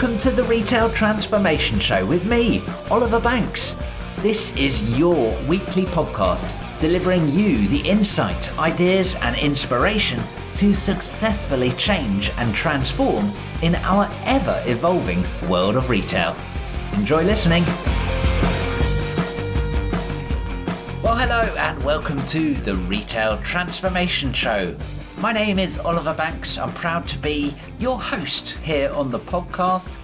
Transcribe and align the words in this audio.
welcome 0.00 0.16
to 0.16 0.30
the 0.30 0.44
Retail 0.44 0.88
Transformation 0.88 1.78
Show 1.78 2.06
with 2.06 2.24
me, 2.24 2.62
Oliver 2.90 3.20
Banks. 3.20 3.76
This 4.20 4.50
is 4.56 4.82
your 4.98 5.38
weekly 5.42 5.84
podcast 5.84 6.56
delivering 6.78 7.28
you 7.28 7.68
the 7.68 7.86
insight, 7.86 8.50
ideas, 8.58 9.14
and 9.16 9.36
inspiration 9.36 10.18
to 10.54 10.72
successfully 10.72 11.72
change 11.72 12.30
and 12.38 12.54
transform 12.54 13.30
in 13.60 13.74
our 13.74 14.10
ever 14.24 14.62
evolving 14.64 15.22
world 15.50 15.76
of 15.76 15.90
retail. 15.90 16.34
Enjoy 16.94 17.22
listening. 17.22 17.64
Well, 21.02 21.18
hello, 21.18 21.54
and 21.58 21.84
welcome 21.84 22.24
to 22.24 22.54
the 22.54 22.74
Retail 22.74 23.36
Transformation 23.42 24.32
Show. 24.32 24.74
My 25.20 25.34
name 25.34 25.58
is 25.58 25.76
Oliver 25.76 26.14
Banks. 26.14 26.56
I'm 26.56 26.72
proud 26.72 27.06
to 27.08 27.18
be 27.18 27.54
your 27.78 28.00
host 28.00 28.52
here 28.62 28.90
on 28.94 29.10
the 29.10 29.18
podcast. 29.18 29.98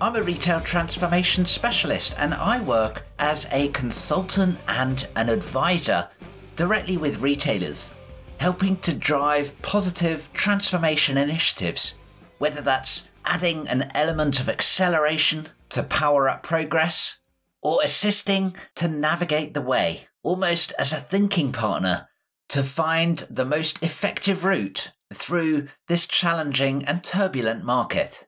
I'm 0.00 0.16
a 0.16 0.22
retail 0.22 0.62
transformation 0.62 1.44
specialist 1.44 2.14
and 2.16 2.32
I 2.32 2.62
work 2.62 3.04
as 3.18 3.46
a 3.52 3.68
consultant 3.68 4.58
and 4.66 5.06
an 5.16 5.28
advisor 5.28 6.08
directly 6.56 6.96
with 6.96 7.20
retailers, 7.20 7.92
helping 8.38 8.78
to 8.78 8.94
drive 8.94 9.60
positive 9.60 10.32
transformation 10.32 11.18
initiatives, 11.18 11.92
whether 12.38 12.62
that's 12.62 13.06
adding 13.26 13.68
an 13.68 13.90
element 13.94 14.40
of 14.40 14.48
acceleration 14.48 15.48
to 15.68 15.82
power 15.82 16.30
up 16.30 16.42
progress 16.42 17.18
or 17.60 17.80
assisting 17.84 18.56
to 18.76 18.88
navigate 18.88 19.52
the 19.52 19.60
way, 19.60 20.08
almost 20.22 20.72
as 20.78 20.94
a 20.94 20.96
thinking 20.96 21.52
partner 21.52 22.08
to 22.48 22.62
find 22.62 23.18
the 23.30 23.44
most 23.44 23.82
effective 23.82 24.44
route 24.44 24.92
through 25.12 25.68
this 25.88 26.06
challenging 26.06 26.84
and 26.84 27.04
turbulent 27.04 27.64
market. 27.64 28.26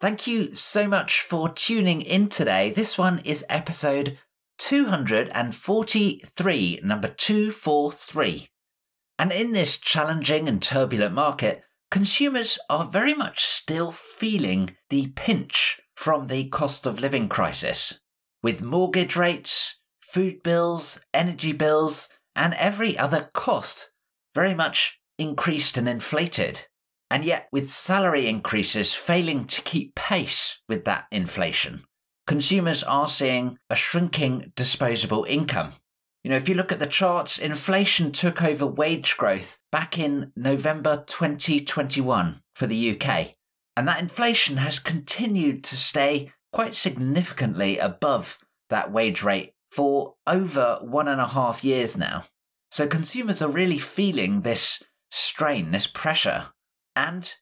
Thank 0.00 0.26
you 0.26 0.54
so 0.54 0.86
much 0.86 1.22
for 1.22 1.48
tuning 1.48 2.02
in 2.02 2.28
today. 2.28 2.70
This 2.70 2.98
one 2.98 3.20
is 3.24 3.46
episode 3.48 4.18
243, 4.58 6.80
number 6.82 7.08
243. 7.08 8.50
And 9.18 9.32
in 9.32 9.52
this 9.52 9.78
challenging 9.78 10.48
and 10.48 10.62
turbulent 10.62 11.14
market, 11.14 11.62
consumers 11.90 12.58
are 12.68 12.84
very 12.84 13.14
much 13.14 13.44
still 13.44 13.92
feeling 13.92 14.76
the 14.90 15.06
pinch 15.16 15.80
from 15.94 16.26
the 16.26 16.48
cost 16.48 16.84
of 16.86 17.00
living 17.00 17.28
crisis. 17.28 18.00
With 18.42 18.62
mortgage 18.62 19.16
rates, 19.16 19.76
food 20.00 20.42
bills, 20.42 21.00
energy 21.14 21.52
bills, 21.52 22.10
and 22.36 22.54
every 22.54 22.96
other 22.96 23.30
cost 23.32 23.90
very 24.34 24.54
much 24.54 25.00
increased 25.18 25.76
and 25.78 25.88
inflated. 25.88 26.66
And 27.10 27.24
yet, 27.24 27.48
with 27.50 27.70
salary 27.70 28.26
increases 28.26 28.94
failing 28.94 29.46
to 29.46 29.62
keep 29.62 29.94
pace 29.94 30.60
with 30.68 30.84
that 30.84 31.06
inflation, 31.10 31.84
consumers 32.26 32.82
are 32.82 33.08
seeing 33.08 33.58
a 33.70 33.76
shrinking 33.76 34.52
disposable 34.56 35.24
income. 35.28 35.72
You 36.24 36.30
know, 36.30 36.36
if 36.36 36.48
you 36.48 36.56
look 36.56 36.72
at 36.72 36.80
the 36.80 36.86
charts, 36.86 37.38
inflation 37.38 38.10
took 38.10 38.42
over 38.42 38.66
wage 38.66 39.16
growth 39.16 39.58
back 39.70 39.98
in 39.98 40.32
November 40.34 41.04
2021 41.06 42.42
for 42.56 42.66
the 42.66 43.00
UK. 43.00 43.34
And 43.76 43.86
that 43.86 44.00
inflation 44.00 44.56
has 44.56 44.80
continued 44.80 45.62
to 45.64 45.76
stay 45.76 46.32
quite 46.52 46.74
significantly 46.74 47.78
above 47.78 48.38
that 48.70 48.90
wage 48.90 49.22
rate 49.22 49.52
for 49.76 50.14
over 50.26 50.78
one 50.80 51.06
and 51.06 51.20
a 51.20 51.26
half 51.26 51.62
years 51.62 51.98
now. 51.98 52.24
So 52.70 52.86
consumers 52.86 53.42
are 53.42 53.50
really 53.50 53.76
feeling 53.78 54.40
this 54.40 54.82
strain, 55.10 55.70
this 55.70 55.86
pressure, 55.86 56.46
and 56.96 57.34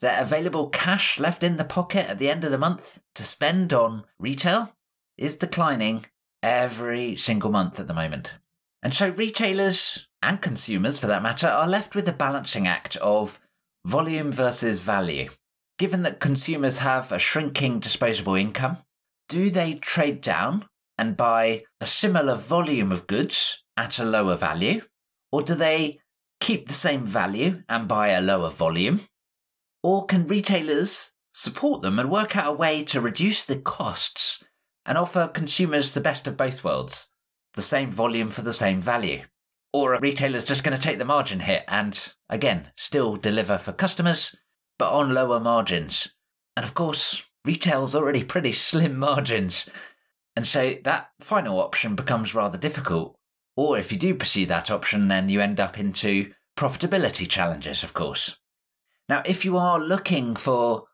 their 0.00 0.22
available 0.22 0.68
cash 0.68 1.18
left 1.18 1.42
in 1.42 1.56
the 1.56 1.64
pocket 1.64 2.08
at 2.08 2.20
the 2.20 2.30
end 2.30 2.44
of 2.44 2.52
the 2.52 2.58
month 2.58 3.00
to 3.16 3.24
spend 3.24 3.72
on 3.72 4.04
retail 4.20 4.72
is 5.18 5.34
declining 5.34 6.06
every 6.44 7.16
single 7.16 7.50
month 7.50 7.80
at 7.80 7.88
the 7.88 7.92
moment. 7.92 8.34
And 8.84 8.94
so 8.94 9.10
retailers 9.10 10.06
and 10.22 10.40
consumers, 10.40 11.00
for 11.00 11.08
that 11.08 11.24
matter, 11.24 11.48
are 11.48 11.68
left 11.68 11.96
with 11.96 12.06
a 12.06 12.12
balancing 12.12 12.68
act 12.68 12.96
of 12.98 13.40
volume 13.84 14.30
versus 14.30 14.80
value. 14.80 15.28
Given 15.76 16.04
that 16.04 16.20
consumers 16.20 16.78
have 16.78 17.10
a 17.10 17.18
shrinking 17.18 17.80
disposable 17.80 18.36
income, 18.36 18.76
do 19.28 19.50
they 19.50 19.74
trade 19.74 20.20
down 20.20 20.66
and 21.00 21.16
buy 21.16 21.62
a 21.80 21.86
similar 21.86 22.36
volume 22.36 22.92
of 22.92 23.06
goods 23.06 23.64
at 23.74 23.98
a 23.98 24.04
lower 24.04 24.36
value? 24.36 24.82
Or 25.32 25.40
do 25.40 25.54
they 25.54 25.98
keep 26.40 26.68
the 26.68 26.74
same 26.74 27.06
value 27.06 27.62
and 27.70 27.88
buy 27.88 28.08
a 28.08 28.20
lower 28.20 28.50
volume? 28.50 29.00
Or 29.82 30.04
can 30.04 30.26
retailers 30.26 31.12
support 31.32 31.80
them 31.80 31.98
and 31.98 32.10
work 32.10 32.36
out 32.36 32.52
a 32.52 32.56
way 32.56 32.82
to 32.84 33.00
reduce 33.00 33.46
the 33.46 33.56
costs 33.56 34.44
and 34.84 34.98
offer 34.98 35.26
consumers 35.26 35.92
the 35.92 36.02
best 36.02 36.28
of 36.28 36.36
both 36.36 36.62
worlds? 36.62 37.08
The 37.54 37.62
same 37.62 37.90
volume 37.90 38.28
for 38.28 38.42
the 38.42 38.52
same 38.52 38.82
value? 38.82 39.22
Or 39.72 39.94
are 39.94 40.00
retailers 40.00 40.44
just 40.44 40.64
going 40.64 40.76
to 40.76 40.82
take 40.82 40.98
the 40.98 41.06
margin 41.06 41.40
hit 41.40 41.64
and, 41.66 42.12
again, 42.28 42.72
still 42.76 43.16
deliver 43.16 43.56
for 43.56 43.72
customers, 43.72 44.36
but 44.78 44.92
on 44.92 45.14
lower 45.14 45.40
margins? 45.40 46.14
And 46.58 46.64
of 46.64 46.74
course, 46.74 47.22
retail's 47.46 47.94
already 47.94 48.22
pretty 48.22 48.52
slim 48.52 48.98
margins 49.08 49.70
and 50.40 50.46
so 50.46 50.76
that 50.84 51.10
final 51.20 51.60
option 51.60 51.94
becomes 51.94 52.34
rather 52.34 52.56
difficult. 52.56 53.14
Or 53.58 53.76
if 53.76 53.92
you 53.92 53.98
do 53.98 54.14
pursue 54.14 54.46
that 54.46 54.70
option, 54.70 55.08
then 55.08 55.28
you 55.28 55.38
end 55.38 55.60
up 55.60 55.78
into 55.78 56.32
profitability 56.56 57.28
challenges, 57.28 57.84
of 57.84 57.92
course. 57.92 58.38
Now, 59.06 59.20
if 59.26 59.44
you 59.44 59.58
are 59.58 59.78
looking 59.78 60.34
for 60.36 60.84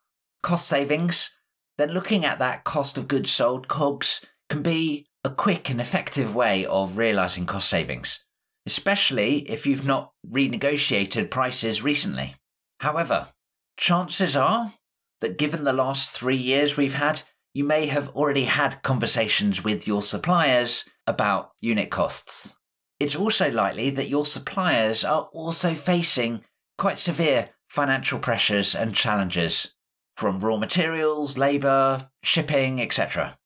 cost 0.43 0.67
savings, 0.67 1.31
then 1.79 1.91
looking 1.91 2.25
at 2.25 2.41
that 2.41 2.65
cost 2.65 2.99
of 2.99 3.07
goods 3.07 3.31
sold, 3.31 3.69
COGS, 3.69 4.27
can 4.51 4.63
be 4.63 5.07
a 5.23 5.31
quick 5.31 5.71
and 5.71 5.81
effective 5.81 6.35
way 6.35 6.67
of 6.67 6.99
realizing 6.99 7.47
cost 7.47 7.71
savings, 7.71 8.19
especially 8.67 9.49
if 9.49 9.65
you've 9.65 9.87
not 9.87 10.11
renegotiated 10.29 11.31
prices 11.31 11.85
recently. 11.85 12.35
However, 12.81 13.29
chances 13.77 14.37
are 14.37 14.73
that 15.21 15.39
given 15.39 15.63
the 15.63 15.73
last 15.73 16.11
three 16.11 16.37
years 16.37 16.77
we've 16.77 16.95
had, 16.95 17.23
you 17.57 17.65
may 17.65 17.87
have 17.87 18.11
already 18.11 18.45
had 18.45 18.83
conversations 18.83 19.65
with 19.65 19.87
your 19.87 20.03
suppliers 20.03 20.85
about 21.07 21.53
unit 21.59 21.91
costs. 21.91 22.59
It's 23.01 23.17
also 23.17 23.51
likely 23.51 23.89
that 23.89 24.11
your 24.11 24.27
suppliers 24.27 25.07
are 25.07 25.31
also 25.33 25.73
facing 25.73 26.45
quite 26.77 26.99
severe 26.99 27.49
financial 27.67 28.19
pressures 28.19 28.75
and 28.75 28.95
challenges 28.95 29.73
from 30.19 30.41
raw 30.41 30.59
materials, 30.59 31.39
labour, 31.39 32.11
shipping, 32.23 32.79
etc. 32.79 33.39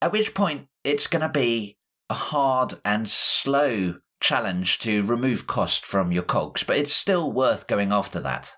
At 0.00 0.12
which 0.12 0.32
point, 0.32 0.68
it's 0.84 1.08
going 1.08 1.22
to 1.22 1.28
be 1.28 1.76
a 2.08 2.14
hard 2.14 2.74
and 2.84 3.08
slow 3.08 3.96
challenge 4.20 4.78
to 4.78 5.02
remove 5.02 5.48
cost 5.48 5.84
from 5.84 6.12
your 6.12 6.22
COGS, 6.22 6.62
but 6.62 6.76
it's 6.76 6.92
still 6.92 7.32
worth 7.32 7.66
going 7.66 7.90
after 7.90 8.20
that. 8.20 8.54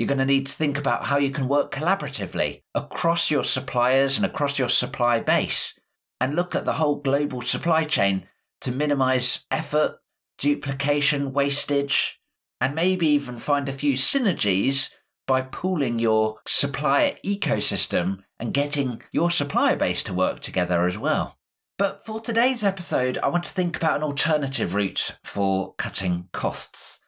You're 0.00 0.06
going 0.06 0.16
to 0.16 0.24
need 0.24 0.46
to 0.46 0.52
think 0.54 0.78
about 0.78 1.04
how 1.04 1.18
you 1.18 1.30
can 1.30 1.46
work 1.46 1.70
collaboratively 1.70 2.62
across 2.74 3.30
your 3.30 3.44
suppliers 3.44 4.16
and 4.16 4.24
across 4.24 4.58
your 4.58 4.70
supply 4.70 5.20
base 5.20 5.78
and 6.18 6.34
look 6.34 6.54
at 6.54 6.64
the 6.64 6.72
whole 6.72 7.02
global 7.02 7.42
supply 7.42 7.84
chain 7.84 8.26
to 8.62 8.72
minimize 8.72 9.44
effort, 9.50 9.98
duplication, 10.38 11.34
wastage, 11.34 12.18
and 12.62 12.74
maybe 12.74 13.08
even 13.08 13.36
find 13.36 13.68
a 13.68 13.74
few 13.74 13.92
synergies 13.92 14.88
by 15.26 15.42
pooling 15.42 15.98
your 15.98 16.38
supplier 16.48 17.16
ecosystem 17.22 18.20
and 18.38 18.54
getting 18.54 19.02
your 19.12 19.30
supplier 19.30 19.76
base 19.76 20.02
to 20.04 20.14
work 20.14 20.40
together 20.40 20.86
as 20.86 20.96
well. 20.96 21.36
But 21.76 22.02
for 22.02 22.20
today's 22.20 22.64
episode, 22.64 23.18
I 23.18 23.28
want 23.28 23.44
to 23.44 23.52
think 23.52 23.76
about 23.76 23.98
an 23.98 24.02
alternative 24.02 24.74
route 24.74 25.18
for 25.22 25.74
cutting 25.74 26.30
costs 26.32 27.00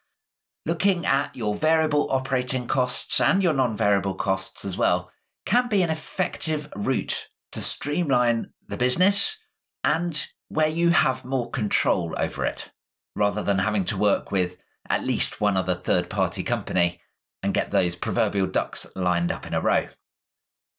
looking 0.65 1.05
at 1.05 1.35
your 1.35 1.55
variable 1.55 2.07
operating 2.11 2.67
costs 2.67 3.19
and 3.19 3.43
your 3.43 3.53
non 3.53 3.75
variable 3.75 4.13
costs 4.13 4.63
as 4.63 4.77
well 4.77 5.11
can 5.45 5.67
be 5.67 5.81
an 5.81 5.89
effective 5.89 6.71
route 6.75 7.27
to 7.51 7.61
streamline 7.61 8.49
the 8.67 8.77
business 8.77 9.37
and 9.83 10.27
where 10.47 10.67
you 10.67 10.89
have 10.89 11.25
more 11.25 11.49
control 11.49 12.13
over 12.17 12.45
it, 12.45 12.69
rather 13.15 13.43
than 13.43 13.59
having 13.59 13.83
to 13.85 13.97
work 13.97 14.31
with 14.31 14.57
at 14.89 15.05
least 15.05 15.41
one 15.41 15.57
other 15.57 15.75
third 15.75 16.09
party 16.09 16.43
company 16.43 16.99
and 17.41 17.53
get 17.53 17.71
those 17.71 17.95
proverbial 17.95 18.47
ducks 18.47 18.87
lined 18.95 19.31
up 19.31 19.45
in 19.45 19.53
a 19.53 19.61
row. 19.61 19.87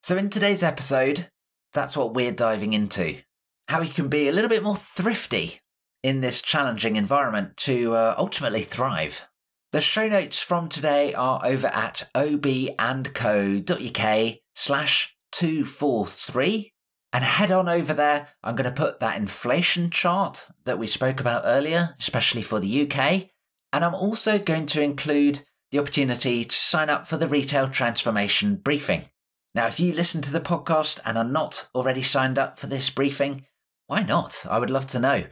So, 0.02 0.16
in 0.16 0.31
today's 0.31 0.62
episode, 0.62 1.28
that's 1.72 1.96
what 1.96 2.14
we're 2.14 2.32
diving 2.32 2.72
into 2.72 3.19
how 3.69 3.81
you 3.81 3.92
can 3.92 4.08
be 4.08 4.28
a 4.28 4.32
little 4.32 4.48
bit 4.48 4.62
more 4.62 4.76
thrifty 4.76 5.60
in 6.02 6.20
this 6.20 6.42
challenging 6.42 6.96
environment 6.96 7.56
to 7.56 7.94
uh, 7.94 8.14
ultimately 8.19 8.62
thrive. 8.62 9.26
The 9.74 9.80
show 9.80 10.06
notes 10.06 10.40
from 10.40 10.68
today 10.68 11.14
are 11.14 11.40
over 11.42 11.66
at 11.66 12.08
obandco.uk 12.14 12.76
slash 14.54 15.16
243. 15.32 16.72
And 17.12 17.24
head 17.24 17.50
on 17.50 17.68
over 17.68 17.92
there. 17.92 18.28
I'm 18.44 18.54
going 18.54 18.72
to 18.72 18.80
put 18.80 19.00
that 19.00 19.16
inflation 19.16 19.90
chart 19.90 20.46
that 20.64 20.78
we 20.78 20.86
spoke 20.86 21.18
about 21.18 21.42
earlier, 21.44 21.96
especially 21.98 22.42
for 22.42 22.60
the 22.60 22.82
UK. 22.82 23.30
And 23.72 23.84
I'm 23.84 23.96
also 23.96 24.38
going 24.38 24.66
to 24.66 24.80
include 24.80 25.40
the 25.72 25.80
opportunity 25.80 26.44
to 26.44 26.54
sign 26.54 26.88
up 26.88 27.08
for 27.08 27.16
the 27.16 27.26
retail 27.26 27.66
transformation 27.66 28.54
briefing. 28.54 29.06
Now, 29.56 29.66
if 29.66 29.80
you 29.80 29.92
listen 29.92 30.22
to 30.22 30.32
the 30.32 30.38
podcast 30.38 31.00
and 31.04 31.18
are 31.18 31.24
not 31.24 31.68
already 31.74 32.02
signed 32.02 32.38
up 32.38 32.60
for 32.60 32.68
this 32.68 32.90
briefing, 32.90 33.44
why 33.88 34.04
not? 34.04 34.46
I 34.48 34.60
would 34.60 34.70
love 34.70 34.86
to 34.86 35.00
know. 35.00 35.24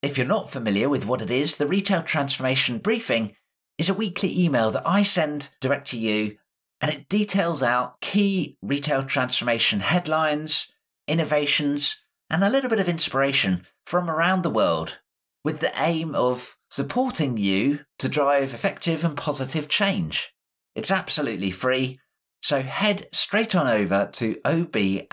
If 0.00 0.16
you're 0.16 0.26
not 0.26 0.48
familiar 0.48 0.88
with 0.88 1.04
what 1.04 1.20
it 1.20 1.30
is, 1.30 1.58
the 1.58 1.66
Retail 1.66 2.02
Transformation 2.02 2.78
Briefing 2.78 3.36
is 3.78 3.88
a 3.88 3.94
weekly 3.94 4.44
email 4.44 4.70
that 4.70 4.86
I 4.86 5.02
send 5.02 5.48
direct 5.60 5.88
to 5.88 5.98
you, 5.98 6.36
and 6.80 6.90
it 6.90 7.08
details 7.08 7.62
out 7.62 8.00
key 8.00 8.56
retail 8.62 9.04
transformation 9.04 9.80
headlines, 9.80 10.68
innovations, 11.08 12.04
and 12.30 12.42
a 12.44 12.50
little 12.50 12.70
bit 12.70 12.78
of 12.78 12.88
inspiration 12.88 13.66
from 13.86 14.10
around 14.10 14.42
the 14.42 14.50
world 14.50 14.98
with 15.44 15.60
the 15.60 15.72
aim 15.76 16.14
of 16.14 16.56
supporting 16.70 17.36
you 17.36 17.80
to 17.98 18.08
drive 18.08 18.54
effective 18.54 19.04
and 19.04 19.16
positive 19.16 19.68
change. 19.68 20.30
It's 20.74 20.90
absolutely 20.90 21.50
free, 21.50 22.00
so 22.42 22.62
head 22.62 23.06
straight 23.12 23.54
on 23.54 23.68
over 23.68 24.08
to 24.14 24.36
obandco.uk 24.44 25.12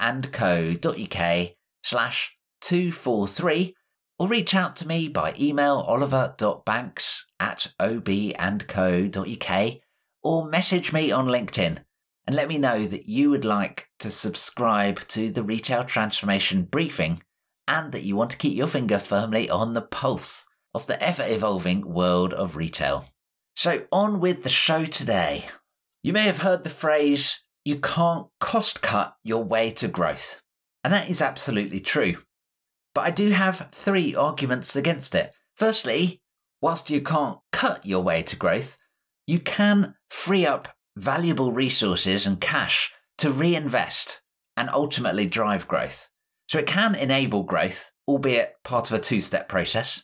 slash 1.83 2.35
243 2.61 3.75
or 4.21 4.27
reach 4.27 4.53
out 4.53 4.75
to 4.75 4.87
me 4.87 5.07
by 5.07 5.33
email 5.39 5.83
oliver.banks 5.87 7.25
at 7.39 7.73
obandco.uk 7.79 9.73
or 10.21 10.45
message 10.45 10.93
me 10.93 11.11
on 11.11 11.25
LinkedIn 11.25 11.79
and 12.27 12.35
let 12.35 12.47
me 12.47 12.59
know 12.59 12.85
that 12.85 13.09
you 13.09 13.31
would 13.31 13.43
like 13.43 13.87
to 13.97 14.11
subscribe 14.11 14.99
to 15.07 15.31
the 15.31 15.41
Retail 15.41 15.83
Transformation 15.83 16.65
Briefing 16.65 17.23
and 17.67 17.91
that 17.93 18.03
you 18.03 18.15
want 18.15 18.29
to 18.29 18.37
keep 18.37 18.55
your 18.55 18.67
finger 18.67 18.99
firmly 18.99 19.49
on 19.49 19.73
the 19.73 19.81
pulse 19.81 20.45
of 20.75 20.85
the 20.85 21.01
ever 21.01 21.25
evolving 21.27 21.91
world 21.91 22.31
of 22.31 22.55
retail. 22.55 23.05
So, 23.55 23.87
on 23.91 24.19
with 24.19 24.43
the 24.43 24.49
show 24.49 24.85
today. 24.85 25.45
You 26.03 26.13
may 26.13 26.25
have 26.25 26.43
heard 26.43 26.63
the 26.63 26.69
phrase, 26.69 27.43
you 27.65 27.79
can't 27.79 28.27
cost 28.39 28.83
cut 28.83 29.15
your 29.23 29.43
way 29.43 29.71
to 29.71 29.87
growth. 29.87 30.43
And 30.83 30.93
that 30.93 31.09
is 31.09 31.23
absolutely 31.23 31.79
true. 31.79 32.17
But 32.93 33.01
I 33.01 33.11
do 33.11 33.29
have 33.29 33.69
three 33.71 34.15
arguments 34.15 34.75
against 34.75 35.15
it. 35.15 35.33
Firstly, 35.55 36.21
whilst 36.61 36.89
you 36.89 37.01
can't 37.01 37.39
cut 37.51 37.85
your 37.85 38.03
way 38.03 38.21
to 38.23 38.35
growth, 38.35 38.77
you 39.27 39.39
can 39.39 39.95
free 40.09 40.45
up 40.45 40.69
valuable 40.97 41.51
resources 41.51 42.25
and 42.27 42.41
cash 42.41 42.91
to 43.17 43.29
reinvest 43.29 44.21
and 44.57 44.69
ultimately 44.69 45.25
drive 45.25 45.67
growth. 45.67 46.09
So 46.47 46.59
it 46.59 46.67
can 46.67 46.95
enable 46.95 47.43
growth, 47.43 47.91
albeit 48.07 48.55
part 48.63 48.91
of 48.91 48.97
a 48.97 49.01
two 49.01 49.21
step 49.21 49.47
process. 49.47 50.03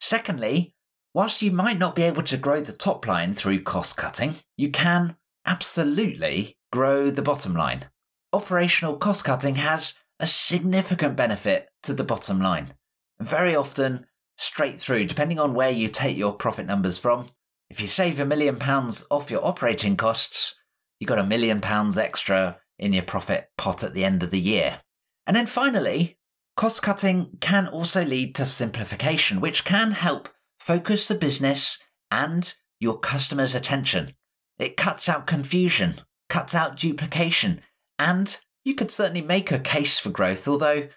Secondly, 0.00 0.74
whilst 1.14 1.42
you 1.42 1.50
might 1.50 1.78
not 1.78 1.94
be 1.94 2.02
able 2.02 2.22
to 2.22 2.36
grow 2.36 2.60
the 2.60 2.72
top 2.72 3.06
line 3.06 3.34
through 3.34 3.62
cost 3.62 3.96
cutting, 3.96 4.36
you 4.56 4.70
can 4.70 5.16
absolutely 5.44 6.56
grow 6.72 7.10
the 7.10 7.22
bottom 7.22 7.54
line. 7.54 7.86
Operational 8.32 8.96
cost 8.96 9.24
cutting 9.24 9.56
has 9.56 9.94
a 10.18 10.26
significant 10.26 11.16
benefit 11.16 11.68
to 11.82 11.94
the 11.94 12.04
bottom 12.04 12.40
line. 12.40 12.74
Very 13.20 13.54
often, 13.54 14.06
straight 14.36 14.78
through, 14.78 15.06
depending 15.06 15.38
on 15.38 15.54
where 15.54 15.70
you 15.70 15.88
take 15.88 16.16
your 16.16 16.32
profit 16.32 16.66
numbers 16.66 16.98
from. 16.98 17.26
If 17.68 17.80
you 17.80 17.86
save 17.86 18.20
a 18.20 18.24
million 18.24 18.56
pounds 18.56 19.04
off 19.10 19.30
your 19.30 19.44
operating 19.44 19.96
costs, 19.96 20.54
you've 20.98 21.08
got 21.08 21.18
a 21.18 21.24
million 21.24 21.60
pounds 21.60 21.98
extra 21.98 22.58
in 22.78 22.92
your 22.92 23.02
profit 23.02 23.46
pot 23.56 23.82
at 23.82 23.94
the 23.94 24.04
end 24.04 24.22
of 24.22 24.30
the 24.30 24.40
year. 24.40 24.80
And 25.26 25.36
then 25.36 25.46
finally, 25.46 26.18
cost 26.56 26.82
cutting 26.82 27.38
can 27.40 27.66
also 27.66 28.04
lead 28.04 28.34
to 28.36 28.46
simplification, 28.46 29.40
which 29.40 29.64
can 29.64 29.92
help 29.92 30.28
focus 30.60 31.08
the 31.08 31.14
business 31.14 31.78
and 32.10 32.54
your 32.78 32.98
customers' 32.98 33.54
attention. 33.54 34.14
It 34.58 34.76
cuts 34.76 35.08
out 35.08 35.26
confusion, 35.26 36.00
cuts 36.28 36.54
out 36.54 36.76
duplication, 36.76 37.62
and 37.98 38.38
you 38.66 38.74
could 38.74 38.90
certainly 38.90 39.20
make 39.22 39.52
a 39.52 39.60
case 39.60 39.96
for 39.96 40.10
growth, 40.10 40.48
although 40.48 40.88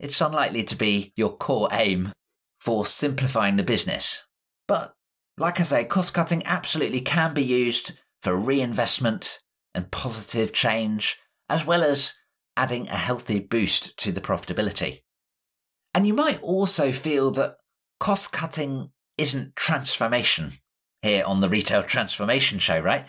it's 0.00 0.20
unlikely 0.22 0.64
to 0.64 0.74
be 0.74 1.12
your 1.14 1.36
core 1.36 1.68
aim 1.70 2.10
for 2.58 2.86
simplifying 2.86 3.56
the 3.56 3.62
business. 3.62 4.24
But 4.66 4.94
like 5.36 5.60
I 5.60 5.64
say, 5.64 5.84
cost 5.84 6.14
cutting 6.14 6.42
absolutely 6.46 7.02
can 7.02 7.34
be 7.34 7.44
used 7.44 7.92
for 8.22 8.34
reinvestment 8.34 9.40
and 9.74 9.90
positive 9.90 10.54
change, 10.54 11.18
as 11.50 11.66
well 11.66 11.82
as 11.82 12.14
adding 12.56 12.88
a 12.88 12.96
healthy 12.96 13.40
boost 13.40 13.94
to 13.98 14.10
the 14.10 14.22
profitability. 14.22 15.02
And 15.94 16.06
you 16.06 16.14
might 16.14 16.40
also 16.40 16.92
feel 16.92 17.30
that 17.32 17.56
cost 18.00 18.32
cutting 18.32 18.88
isn't 19.18 19.54
transformation 19.54 20.54
here 21.02 21.24
on 21.26 21.42
the 21.42 21.50
Retail 21.50 21.82
Transformation 21.82 22.58
Show, 22.58 22.80
right? 22.80 23.06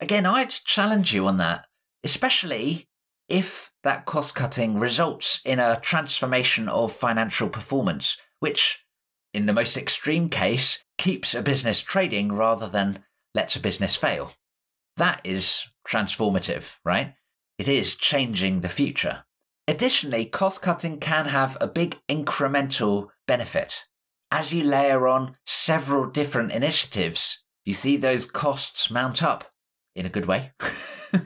Again, 0.00 0.24
I'd 0.24 0.48
challenge 0.48 1.12
you 1.12 1.26
on 1.26 1.36
that, 1.36 1.66
especially 2.02 2.88
if 3.28 3.72
that 3.82 4.04
cost 4.04 4.34
cutting 4.34 4.78
results 4.78 5.40
in 5.44 5.58
a 5.58 5.78
transformation 5.80 6.68
of 6.68 6.92
financial 6.92 7.48
performance, 7.48 8.16
which, 8.40 8.84
in 9.32 9.46
the 9.46 9.52
most 9.52 9.76
extreme 9.76 10.28
case, 10.28 10.84
keeps 10.98 11.34
a 11.34 11.42
business 11.42 11.80
trading 11.80 12.32
rather 12.32 12.68
than 12.68 13.04
lets 13.34 13.56
a 13.56 13.60
business 13.60 13.96
fail. 13.96 14.32
That 14.96 15.20
is 15.24 15.66
transformative, 15.86 16.76
right? 16.84 17.14
It 17.58 17.68
is 17.68 17.94
changing 17.94 18.60
the 18.60 18.68
future. 18.68 19.24
Additionally, 19.68 20.26
cost 20.26 20.60
cutting 20.60 20.98
can 20.98 21.26
have 21.26 21.56
a 21.60 21.66
big 21.66 21.98
incremental 22.08 23.08
benefit. 23.26 23.84
As 24.30 24.52
you 24.52 24.64
layer 24.64 25.06
on 25.06 25.36
several 25.46 26.06
different 26.06 26.52
initiatives, 26.52 27.42
you 27.64 27.74
see 27.74 27.96
those 27.96 28.26
costs 28.26 28.90
mount 28.90 29.22
up 29.22 29.52
in 29.94 30.06
a 30.06 30.10
good 30.10 30.26
way. 30.26 30.52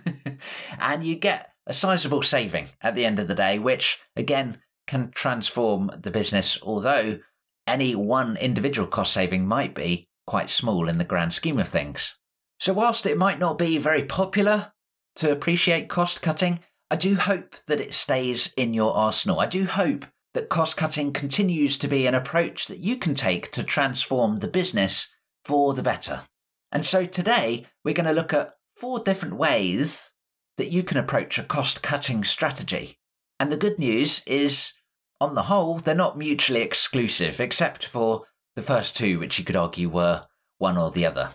and 0.78 1.02
you 1.02 1.14
get 1.14 1.52
a 1.66 1.72
sizable 1.72 2.22
saving 2.22 2.68
at 2.80 2.94
the 2.94 3.04
end 3.04 3.18
of 3.18 3.28
the 3.28 3.34
day, 3.34 3.58
which 3.58 3.98
again 4.14 4.60
can 4.86 5.10
transform 5.12 5.90
the 6.00 6.10
business, 6.10 6.58
although 6.62 7.18
any 7.66 7.94
one 7.94 8.36
individual 8.36 8.86
cost 8.86 9.12
saving 9.12 9.46
might 9.46 9.74
be 9.74 10.08
quite 10.26 10.50
small 10.50 10.88
in 10.88 10.98
the 10.98 11.04
grand 11.04 11.32
scheme 11.32 11.58
of 11.58 11.68
things. 11.68 12.14
So, 12.58 12.72
whilst 12.72 13.06
it 13.06 13.18
might 13.18 13.38
not 13.38 13.58
be 13.58 13.78
very 13.78 14.04
popular 14.04 14.72
to 15.16 15.32
appreciate 15.32 15.88
cost 15.88 16.22
cutting, 16.22 16.60
I 16.90 16.96
do 16.96 17.16
hope 17.16 17.56
that 17.66 17.80
it 17.80 17.94
stays 17.94 18.52
in 18.56 18.72
your 18.72 18.94
arsenal. 18.94 19.40
I 19.40 19.46
do 19.46 19.66
hope 19.66 20.06
that 20.34 20.48
cost 20.48 20.76
cutting 20.76 21.12
continues 21.12 21.76
to 21.78 21.88
be 21.88 22.06
an 22.06 22.14
approach 22.14 22.66
that 22.68 22.78
you 22.78 22.96
can 22.96 23.14
take 23.14 23.50
to 23.52 23.62
transform 23.62 24.38
the 24.38 24.48
business 24.48 25.08
for 25.44 25.74
the 25.74 25.82
better. 25.82 26.22
And 26.70 26.84
so 26.84 27.04
today 27.06 27.66
we're 27.84 27.94
going 27.94 28.06
to 28.06 28.12
look 28.12 28.32
at 28.32 28.54
four 28.76 29.00
different 29.00 29.36
ways 29.36 30.12
that 30.56 30.70
you 30.70 30.82
can 30.82 30.96
approach 30.96 31.38
a 31.38 31.42
cost 31.42 31.82
cutting 31.82 32.24
strategy. 32.24 32.98
And 33.38 33.52
the 33.52 33.56
good 33.56 33.78
news 33.78 34.22
is, 34.26 34.72
on 35.20 35.34
the 35.34 35.42
whole, 35.42 35.78
they're 35.78 35.94
not 35.94 36.18
mutually 36.18 36.62
exclusive, 36.62 37.40
except 37.40 37.84
for 37.84 38.24
the 38.54 38.62
first 38.62 38.96
two, 38.96 39.18
which 39.18 39.38
you 39.38 39.44
could 39.44 39.56
argue 39.56 39.88
were 39.88 40.26
one 40.58 40.78
or 40.78 40.90
the 40.90 41.06
other. 41.06 41.30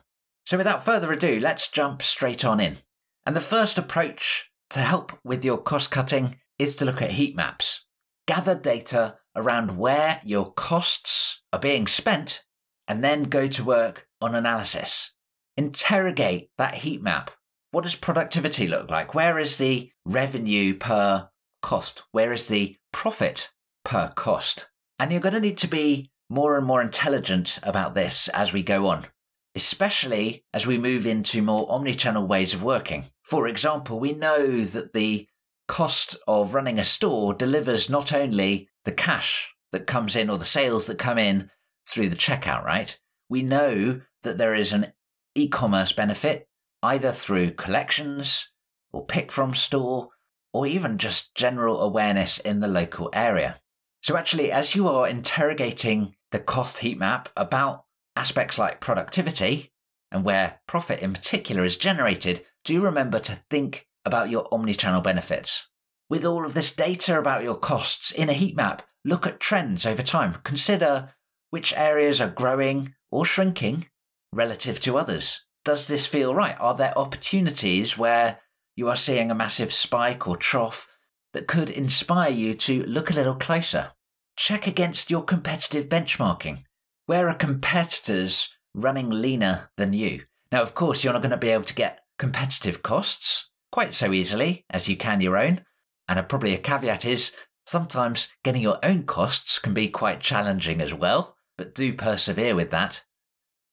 So 0.45 0.57
without 0.57 0.83
further 0.83 1.11
ado, 1.11 1.39
let's 1.39 1.67
jump 1.67 2.01
straight 2.01 2.43
on 2.43 2.59
in. 2.59 2.77
And 3.25 3.35
the 3.35 3.41
first 3.41 3.77
approach 3.77 4.49
to 4.71 4.79
help 4.79 5.17
with 5.23 5.45
your 5.45 5.57
cost 5.57 5.91
cutting 5.91 6.39
is 6.57 6.75
to 6.77 6.85
look 6.85 7.01
at 7.01 7.11
heat 7.11 7.35
maps. 7.35 7.85
Gather 8.27 8.55
data 8.55 9.17
around 9.35 9.77
where 9.77 10.19
your 10.23 10.51
costs 10.51 11.41
are 11.53 11.59
being 11.59 11.87
spent 11.87 12.43
and 12.87 13.03
then 13.03 13.23
go 13.23 13.47
to 13.47 13.63
work 13.63 14.07
on 14.19 14.35
analysis. 14.35 15.11
Interrogate 15.57 16.49
that 16.57 16.75
heat 16.75 17.01
map. 17.01 17.31
What 17.71 17.83
does 17.83 17.95
productivity 17.95 18.67
look 18.67 18.89
like? 18.89 19.13
Where 19.15 19.39
is 19.39 19.57
the 19.57 19.91
revenue 20.05 20.75
per 20.75 21.29
cost? 21.61 22.03
Where 22.11 22.33
is 22.33 22.47
the 22.47 22.77
profit 22.91 23.49
per 23.83 24.09
cost? 24.15 24.67
And 24.99 25.11
you're 25.11 25.21
going 25.21 25.33
to 25.33 25.39
need 25.39 25.57
to 25.59 25.67
be 25.67 26.11
more 26.29 26.57
and 26.57 26.65
more 26.65 26.81
intelligent 26.81 27.59
about 27.63 27.95
this 27.95 28.27
as 28.29 28.53
we 28.53 28.61
go 28.63 28.87
on 28.87 29.07
especially 29.55 30.45
as 30.53 30.65
we 30.65 30.77
move 30.77 31.05
into 31.05 31.41
more 31.41 31.69
omni-channel 31.69 32.25
ways 32.25 32.53
of 32.53 32.63
working. 32.63 33.05
For 33.23 33.47
example, 33.47 33.99
we 33.99 34.13
know 34.13 34.63
that 34.63 34.93
the 34.93 35.27
cost 35.67 36.15
of 36.27 36.53
running 36.53 36.79
a 36.79 36.83
store 36.83 37.33
delivers 37.33 37.89
not 37.89 38.13
only 38.13 38.69
the 38.85 38.91
cash 38.91 39.53
that 39.71 39.87
comes 39.87 40.15
in 40.15 40.29
or 40.29 40.37
the 40.37 40.45
sales 40.45 40.87
that 40.87 40.97
come 40.97 41.17
in 41.17 41.49
through 41.87 42.09
the 42.09 42.15
checkout, 42.15 42.63
right? 42.63 42.97
We 43.29 43.43
know 43.43 44.01
that 44.23 44.37
there 44.37 44.55
is 44.55 44.73
an 44.73 44.93
e-commerce 45.35 45.91
benefit 45.91 46.47
either 46.83 47.11
through 47.11 47.51
collections 47.51 48.50
or 48.91 49.05
pick 49.05 49.31
from 49.31 49.53
store 49.53 50.09
or 50.53 50.65
even 50.67 50.97
just 50.97 51.33
general 51.35 51.81
awareness 51.81 52.39
in 52.39 52.59
the 52.59 52.67
local 52.67 53.09
area. 53.13 53.59
So 54.01 54.17
actually, 54.17 54.51
as 54.51 54.75
you 54.75 54.88
are 54.88 55.07
interrogating 55.07 56.15
the 56.31 56.39
cost 56.39 56.79
heat 56.79 56.97
map 56.97 57.29
about 57.38 57.85
aspects 58.15 58.57
like 58.57 58.81
productivity 58.81 59.71
and 60.11 60.25
where 60.25 60.59
profit 60.67 61.01
in 61.01 61.13
particular 61.13 61.63
is 61.63 61.77
generated, 61.77 62.43
do 62.65 62.81
remember 62.81 63.19
to 63.19 63.41
think 63.50 63.88
about 64.03 64.29
your 64.29 64.47
omni-channel 64.51 65.01
benefits. 65.01 65.67
With 66.09 66.25
all 66.25 66.45
of 66.45 66.53
this 66.53 66.75
data 66.75 67.17
about 67.17 67.43
your 67.43 67.55
costs 67.55 68.11
in 68.11 68.27
a 68.27 68.33
heat 68.33 68.55
map, 68.55 68.81
look 69.05 69.25
at 69.25 69.39
trends 69.39 69.85
over 69.85 70.01
time. 70.01 70.35
Consider 70.43 71.13
which 71.51 71.73
areas 71.77 72.19
are 72.19 72.27
growing 72.27 72.95
or 73.11 73.25
shrinking 73.25 73.88
relative 74.33 74.79
to 74.81 74.97
others. 74.97 75.45
Does 75.63 75.87
this 75.87 76.07
feel 76.07 76.33
right? 76.33 76.59
Are 76.59 76.75
there 76.75 76.97
opportunities 76.97 77.97
where 77.97 78.39
you 78.75 78.87
are 78.89 78.95
seeing 78.95 79.29
a 79.29 79.35
massive 79.35 79.71
spike 79.71 80.27
or 80.27 80.35
trough 80.35 80.87
that 81.33 81.47
could 81.47 81.69
inspire 81.69 82.31
you 82.31 82.53
to 82.53 82.83
look 82.83 83.09
a 83.09 83.13
little 83.13 83.35
closer. 83.35 83.91
Check 84.35 84.67
against 84.67 85.11
your 85.11 85.23
competitive 85.23 85.87
benchmarking. 85.87 86.63
Where 87.05 87.29
are 87.29 87.35
competitors 87.35 88.49
running 88.73 89.09
leaner 89.09 89.69
than 89.77 89.93
you? 89.93 90.23
Now, 90.51 90.61
of 90.61 90.73
course, 90.73 91.03
you're 91.03 91.13
not 91.13 91.21
going 91.21 91.31
to 91.31 91.37
be 91.37 91.49
able 91.49 91.65
to 91.65 91.75
get 91.75 92.01
competitive 92.17 92.83
costs 92.83 93.49
quite 93.71 93.93
so 93.93 94.11
easily 94.11 94.65
as 94.69 94.89
you 94.89 94.97
can 94.97 95.21
your 95.21 95.37
own. 95.37 95.63
And 96.07 96.27
probably 96.27 96.53
a 96.53 96.57
caveat 96.57 97.05
is 97.05 97.31
sometimes 97.65 98.27
getting 98.43 98.61
your 98.61 98.79
own 98.83 99.03
costs 99.03 99.59
can 99.59 99.73
be 99.73 99.87
quite 99.87 100.19
challenging 100.19 100.81
as 100.81 100.93
well, 100.93 101.37
but 101.57 101.73
do 101.73 101.93
persevere 101.93 102.55
with 102.55 102.71
that. 102.71 103.03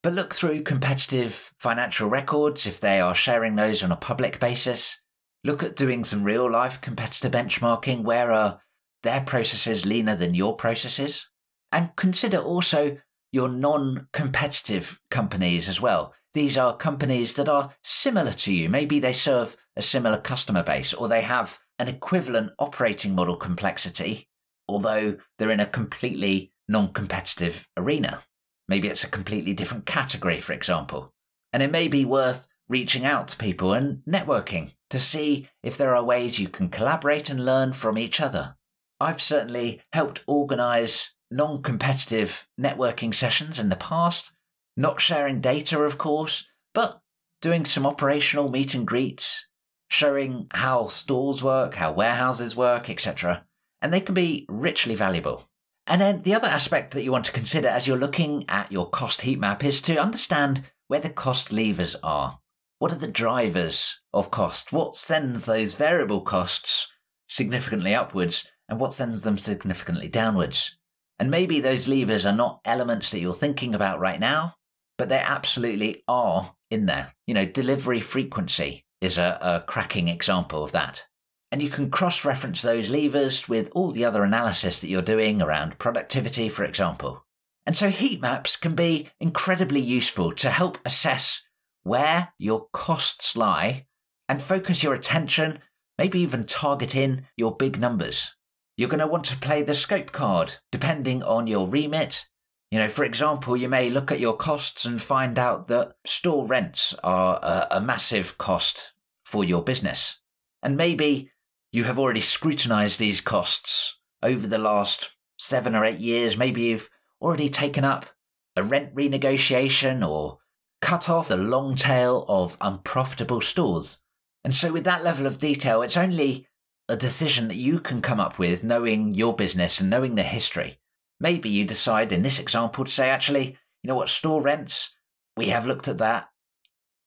But 0.01 0.13
look 0.13 0.33
through 0.33 0.63
competitive 0.63 1.51
financial 1.59 2.09
records 2.09 2.65
if 2.65 2.79
they 2.79 3.01
are 3.01 3.13
sharing 3.13 3.55
those 3.55 3.83
on 3.83 3.91
a 3.91 3.97
public 3.97 4.39
basis. 4.39 5.01
Look 5.43 5.61
at 5.61 5.75
doing 5.75 6.03
some 6.03 6.23
real 6.23 6.49
life 6.49 6.79
competitor 6.79 7.29
benchmarking. 7.29 8.03
Where 8.03 8.31
are 8.31 8.61
their 9.03 9.21
processes 9.21 9.85
leaner 9.85 10.15
than 10.15 10.33
your 10.33 10.55
processes? 10.55 11.29
And 11.71 11.95
consider 11.97 12.37
also 12.37 12.97
your 13.31 13.49
non 13.49 14.07
competitive 14.13 14.99
companies 15.11 15.67
as 15.67 15.81
well. 15.81 16.13
These 16.33 16.57
are 16.57 16.77
companies 16.77 17.33
that 17.33 17.49
are 17.49 17.71
similar 17.83 18.31
to 18.33 18.53
you. 18.53 18.69
Maybe 18.69 18.99
they 18.99 19.13
serve 19.13 19.57
a 19.75 19.81
similar 19.81 20.17
customer 20.17 20.63
base 20.63 20.93
or 20.93 21.07
they 21.07 21.21
have 21.21 21.59
an 21.77 21.87
equivalent 21.87 22.51
operating 22.59 23.15
model 23.15 23.35
complexity, 23.35 24.29
although 24.67 25.17
they're 25.37 25.49
in 25.49 25.59
a 25.59 25.65
completely 25.65 26.53
non 26.67 26.93
competitive 26.93 27.67
arena. 27.75 28.21
Maybe 28.69 28.87
it's 28.87 29.03
a 29.03 29.09
completely 29.09 29.53
different 29.53 29.87
category, 29.87 30.39
for 30.39 30.53
example. 30.53 31.11
And 31.51 31.63
it 31.63 31.71
may 31.71 31.87
be 31.87 32.05
worth 32.05 32.47
reaching 32.67 33.03
out 33.03 33.27
to 33.29 33.37
people 33.37 33.73
and 33.73 34.03
networking 34.07 34.73
to 34.91 34.99
see 34.99 35.49
if 35.63 35.75
there 35.75 35.95
are 35.95 36.03
ways 36.03 36.39
you 36.39 36.47
can 36.47 36.69
collaborate 36.69 37.31
and 37.31 37.43
learn 37.43 37.73
from 37.73 37.97
each 37.97 38.21
other. 38.21 38.55
I've 38.99 39.21
certainly 39.21 39.81
helped 39.91 40.23
organize 40.27 41.15
non 41.31 41.63
competitive 41.63 42.47
networking 42.61 43.13
sessions 43.13 43.57
in 43.57 43.69
the 43.69 43.75
past, 43.75 44.31
not 44.77 45.01
sharing 45.01 45.41
data, 45.41 45.79
of 45.79 45.97
course, 45.97 46.45
but 46.75 47.01
doing 47.41 47.65
some 47.65 47.87
operational 47.87 48.49
meet 48.49 48.75
and 48.75 48.85
greets, 48.85 49.47
showing 49.89 50.45
how 50.53 50.89
stores 50.89 51.41
work, 51.41 51.75
how 51.75 51.91
warehouses 51.91 52.55
work, 52.55 52.87
etc. 52.87 53.45
And 53.81 53.91
they 53.91 54.01
can 54.01 54.13
be 54.13 54.45
richly 54.47 54.93
valuable. 54.93 55.48
And 55.89 56.01
then 56.01 56.21
the 56.21 56.35
other 56.35 56.47
aspect 56.47 56.93
that 56.93 57.03
you 57.03 57.11
want 57.11 57.25
to 57.25 57.31
consider 57.31 57.67
as 57.67 57.87
you're 57.87 57.97
looking 57.97 58.45
at 58.47 58.71
your 58.71 58.87
cost 58.87 59.21
heat 59.21 59.39
map 59.39 59.63
is 59.63 59.81
to 59.81 59.97
understand 59.97 60.63
where 60.87 60.99
the 60.99 61.09
cost 61.09 61.51
levers 61.51 61.95
are. 62.03 62.39
What 62.77 62.91
are 62.91 62.97
the 62.97 63.07
drivers 63.07 63.99
of 64.13 64.29
cost? 64.29 64.71
What 64.71 64.95
sends 64.95 65.43
those 65.43 65.73
variable 65.73 66.21
costs 66.21 66.87
significantly 67.27 67.95
upwards 67.95 68.47
and 68.69 68.79
what 68.79 68.93
sends 68.93 69.23
them 69.23 69.39
significantly 69.39 70.07
downwards? 70.07 70.77
And 71.17 71.31
maybe 71.31 71.59
those 71.59 71.87
levers 71.87 72.23
are 72.23 72.33
not 72.33 72.61
elements 72.65 73.09
that 73.09 73.19
you're 73.19 73.33
thinking 73.33 73.73
about 73.73 73.99
right 73.99 74.19
now, 74.19 74.53
but 74.99 75.09
they 75.09 75.19
absolutely 75.19 76.03
are 76.07 76.53
in 76.69 76.85
there. 76.85 77.15
You 77.25 77.33
know, 77.33 77.45
delivery 77.45 77.99
frequency 77.99 78.85
is 79.01 79.17
a, 79.17 79.39
a 79.41 79.63
cracking 79.67 80.07
example 80.07 80.63
of 80.63 80.71
that. 80.73 81.03
And 81.51 81.61
you 81.61 81.69
can 81.69 81.89
cross 81.89 82.25
reference 82.25 82.61
those 82.61 82.89
levers 82.89 83.49
with 83.49 83.71
all 83.73 83.89
the 83.91 84.05
other 84.05 84.23
analysis 84.23 84.79
that 84.79 84.87
you're 84.87 85.01
doing 85.01 85.41
around 85.41 85.79
productivity, 85.79 86.47
for 86.47 86.63
example. 86.63 87.25
And 87.65 87.75
so 87.75 87.89
heat 87.89 88.21
maps 88.21 88.55
can 88.55 88.75
be 88.75 89.09
incredibly 89.19 89.81
useful 89.81 90.31
to 90.33 90.49
help 90.49 90.77
assess 90.85 91.41
where 91.83 92.33
your 92.37 92.67
costs 92.71 93.35
lie 93.35 93.87
and 94.27 94.41
focus 94.41 94.83
your 94.83 94.93
attention, 94.93 95.59
maybe 95.97 96.19
even 96.19 96.45
target 96.45 96.95
in 96.95 97.25
your 97.35 97.55
big 97.55 97.79
numbers. 97.79 98.35
You're 98.77 98.89
going 98.89 98.99
to 98.99 99.07
want 99.07 99.25
to 99.25 99.37
play 99.37 99.63
the 99.63 99.73
scope 99.73 100.11
card 100.11 100.57
depending 100.71 101.23
on 101.23 101.47
your 101.47 101.67
remit. 101.67 102.27
You 102.71 102.79
know, 102.79 102.87
for 102.87 103.03
example, 103.03 103.57
you 103.57 103.67
may 103.67 103.89
look 103.89 104.11
at 104.11 104.19
your 104.19 104.37
costs 104.37 104.85
and 104.85 105.01
find 105.01 105.39
out 105.39 105.67
that 105.67 105.93
store 106.05 106.47
rents 106.47 106.93
are 107.03 107.39
a, 107.41 107.67
a 107.77 107.81
massive 107.81 108.37
cost 108.37 108.93
for 109.25 109.43
your 109.43 109.63
business. 109.63 110.17
And 110.61 110.77
maybe 110.77 111.31
you 111.71 111.83
have 111.83 111.99
already 111.99 112.21
scrutinized 112.21 112.99
these 112.99 113.21
costs 113.21 113.97
over 114.23 114.47
the 114.47 114.57
last 114.57 115.11
seven 115.37 115.75
or 115.75 115.85
eight 115.85 115.99
years. 115.99 116.37
Maybe 116.37 116.63
you've 116.63 116.89
already 117.21 117.49
taken 117.49 117.83
up 117.83 118.07
a 118.55 118.63
rent 118.63 118.95
renegotiation 118.95 120.07
or 120.07 120.39
cut 120.81 121.09
off 121.09 121.27
the 121.27 121.37
long 121.37 121.75
tail 121.75 122.25
of 122.27 122.57
unprofitable 122.59 123.41
stores. 123.41 123.99
And 124.43 124.55
so, 124.55 124.71
with 124.71 124.83
that 124.85 125.03
level 125.03 125.27
of 125.27 125.37
detail, 125.37 125.81
it's 125.81 125.97
only 125.97 126.47
a 126.87 126.97
decision 126.97 127.49
that 127.49 127.57
you 127.57 127.79
can 127.79 128.01
come 128.01 128.19
up 128.19 128.39
with 128.39 128.63
knowing 128.63 129.13
your 129.13 129.35
business 129.35 129.79
and 129.79 129.89
knowing 129.89 130.15
the 130.15 130.23
history. 130.23 130.79
Maybe 131.19 131.49
you 131.49 131.65
decide 131.65 132.11
in 132.11 132.23
this 132.23 132.39
example 132.39 132.85
to 132.85 132.91
say, 132.91 133.09
actually, 133.09 133.57
you 133.83 133.87
know 133.87 133.95
what, 133.95 134.09
store 134.09 134.41
rents, 134.41 134.95
we 135.37 135.49
have 135.49 135.67
looked 135.67 135.87
at 135.87 135.97
that. 135.99 136.29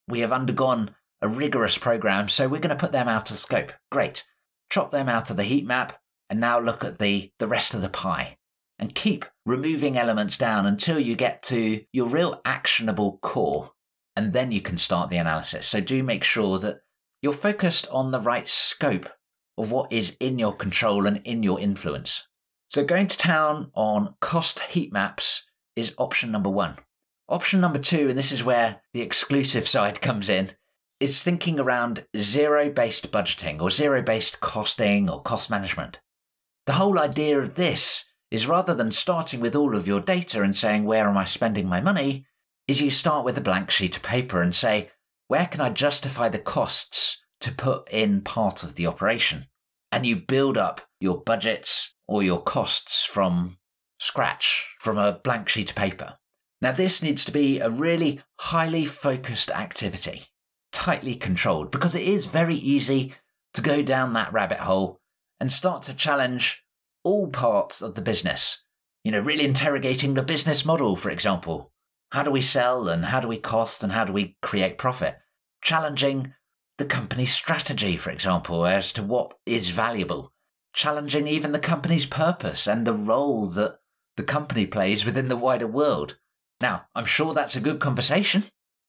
We 0.07 0.21
have 0.21 0.31
undergone 0.31 0.95
a 1.21 1.29
rigorous 1.29 1.79
program, 1.79 2.29
so 2.29 2.47
we're 2.47 2.61
going 2.61 2.77
to 2.77 2.81
put 2.81 2.93
them 2.93 3.09
out 3.09 3.31
of 3.31 3.39
scope. 3.39 3.73
Great 3.91 4.25
chop 4.73 4.91
them 4.91 5.09
out 5.09 5.31
of 5.31 5.37
the 5.37 5.45
heat 5.45 5.67
map, 5.67 6.01
and 6.31 6.41
now 6.41 6.59
look 6.59 6.83
at 6.83 6.99
the, 6.99 7.31
the 7.39 7.47
rest 7.47 7.75
of 7.75 7.83
the 7.83 7.91
pie. 7.91 8.39
And 8.79 8.95
keep 8.95 9.27
removing 9.47 9.97
elements 9.97 10.37
down 10.37 10.67
until 10.67 10.99
you 10.99 11.15
get 11.15 11.43
to 11.45 11.85
your 11.93 12.09
real 12.09 12.41
actionable 12.45 13.19
core. 13.23 13.71
And 14.17 14.33
then 14.33 14.51
you 14.51 14.61
can 14.61 14.79
start 14.79 15.11
the 15.11 15.19
analysis. 15.19 15.67
So 15.67 15.81
do 15.81 16.03
make 16.03 16.25
sure 16.25 16.59
that 16.59 16.81
you're 17.21 17.33
focused 17.33 17.87
on 17.93 18.11
the 18.11 18.21
right 18.21 18.49
scope 18.49 19.09
of 19.57 19.71
what 19.71 19.93
is 19.93 20.17
in 20.19 20.39
your 20.39 20.55
control 20.55 21.07
and 21.07 21.21
in 21.25 21.43
your 21.43 21.61
influence. 21.61 22.27
So 22.69 22.83
going 22.83 23.07
to 23.09 23.19
town 23.19 23.71
on 23.75 24.15
cost 24.21 24.59
heat 24.61 24.93
maps 24.93 25.45
is 25.77 25.95
option 25.99 26.33
number 26.33 26.51
one. 26.51 26.77
Option 27.29 27.61
number 27.61 27.79
two, 27.79 28.09
and 28.09 28.19
this 28.19 28.33
is 28.33 28.43
where 28.43 28.81
the 28.95 29.03
exclusive 29.03 29.69
side 29.77 30.01
comes 30.01 30.29
in, 30.29 30.53
is 31.03 31.21
thinking 31.21 31.59
around 31.59 32.07
zero 32.17 32.71
based 32.71 33.11
budgeting 33.11 33.61
or 33.61 33.71
zero 33.71 34.01
based 34.01 34.39
costing 34.39 35.11
or 35.11 35.21
cost 35.21 35.51
management. 35.51 35.99
The 36.67 36.75
whole 36.75 36.97
idea 36.97 37.41
of 37.41 37.57
this 37.57 38.05
is 38.31 38.47
rather 38.47 38.73
than 38.73 38.93
starting 38.93 39.41
with 39.41 39.57
all 39.57 39.75
of 39.75 39.89
your 39.89 39.99
data 39.99 40.43
and 40.43 40.57
saying, 40.57 40.85
where 40.85 41.09
am 41.09 41.17
I 41.17 41.25
spending 41.25 41.69
my 41.69 41.81
money? 41.81 42.25
Is 42.69 42.81
you 42.81 42.93
start 42.93 43.25
with 43.25 43.37
a 43.37 43.41
blank 43.41 43.73
sheet 43.73 43.97
of 43.97 44.05
paper 44.05 44.41
and 44.41 44.55
say, 44.55 44.91
where 45.27 45.47
can 45.47 45.61
I 45.61 45.71
justify 45.71 46.29
the 46.29 46.39
costs 46.39 47.21
to 47.41 47.51
put 47.51 47.91
in 47.91 48.21
part 48.21 48.63
of 48.63 48.77
the 48.77 48.87
operation? 48.87 49.47
And 49.91 50.07
you 50.07 50.15
build 50.15 50.57
up 50.57 50.83
your 51.01 51.21
budgets 51.21 51.95
or 52.07 52.23
your 52.23 52.41
costs 52.41 53.05
from 53.05 53.59
scratch, 53.99 54.69
from 54.79 54.99
a 54.99 55.19
blank 55.25 55.49
sheet 55.49 55.71
of 55.71 55.77
paper. 55.77 56.17
Now, 56.61 56.71
this 56.71 57.03
needs 57.03 57.25
to 57.25 57.33
be 57.33 57.59
a 57.59 57.69
really 57.69 58.21
highly 58.39 58.87
focused 58.87 59.51
activity 59.51 60.27
tightly 60.83 61.15
controlled 61.15 61.71
because 61.71 61.95
it 61.95 62.03
is 62.03 62.27
very 62.27 62.57
easy 62.57 63.15
to 63.55 63.63
go 63.63 63.83
down 63.83 64.15
that 64.15 64.33
rabbit 64.33 64.59
hole 64.59 64.99
and 65.39 65.53
start 65.53 65.81
to 65.85 65.95
challenge 65.95 66.65
all 67.05 67.29
parts 67.29 67.81
of 67.81 67.95
the 67.95 68.03
business. 68.03 68.65
You 69.05 69.13
know, 69.13 69.21
really 69.21 69.45
interrogating 69.45 70.15
the 70.15 70.25
business 70.25 70.65
model, 70.65 70.97
for 70.97 71.11
example. 71.11 71.73
How 72.11 72.25
do 72.25 72.33
we 72.33 72.41
sell 72.41 72.89
and 72.89 73.05
how 73.05 73.21
do 73.21 73.29
we 73.29 73.39
cost 73.39 73.85
and 73.85 73.93
how 73.93 74.05
do 74.05 74.13
we 74.13 74.37
create 74.43 74.77
profit? 74.77 75.19
Challenging 75.63 76.35
the 76.79 76.85
company's 76.85 77.33
strategy, 77.33 77.97
for 77.97 78.11
example, 78.11 78.67
as 78.67 78.93
to 78.95 79.05
what 79.05 79.35
is 79.47 79.69
valuable. 79.69 80.33
Challenging 80.73 81.29
even 81.29 81.53
the 81.53 81.61
company's 81.61 82.07
purpose 82.07 82.67
and 82.67 82.85
the 82.85 82.93
role 82.93 83.47
that 83.51 83.79
the 84.17 84.25
company 84.25 84.67
plays 84.67 85.05
within 85.05 85.29
the 85.29 85.37
wider 85.37 85.69
world. 85.69 86.19
Now, 86.61 86.87
I'm 86.93 87.05
sure 87.05 87.35
that's 87.35 87.55
a 87.55 87.61
good 87.61 87.79
conversation, 87.79 88.43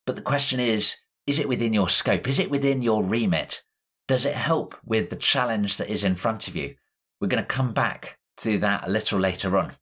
but 0.08 0.16
the 0.16 0.24
question 0.24 0.60
is 0.60 0.96
is 1.26 1.40
it 1.40 1.48
within 1.48 1.74
your 1.74 1.90
scope? 1.90 2.28
Is 2.28 2.40
it 2.40 2.52
within 2.52 2.82
your 2.82 3.04
remit? 3.04 3.64
Does 4.08 4.26
it 4.26 4.36
help 4.36 4.76
with 4.86 5.10
the 5.10 5.16
challenge 5.16 5.78
that 5.78 5.90
is 5.90 6.04
in 6.04 6.16
front 6.16 6.48
of 6.48 6.56
you? 6.56 6.76
We're 7.22 7.30
going 7.30 7.42
to 7.42 7.48
come 7.48 7.74
back 7.74 8.18
to 8.38 8.58
that 8.60 8.88
a 8.88 8.92
little 8.92 9.20
later 9.20 9.58
on. 9.58 9.74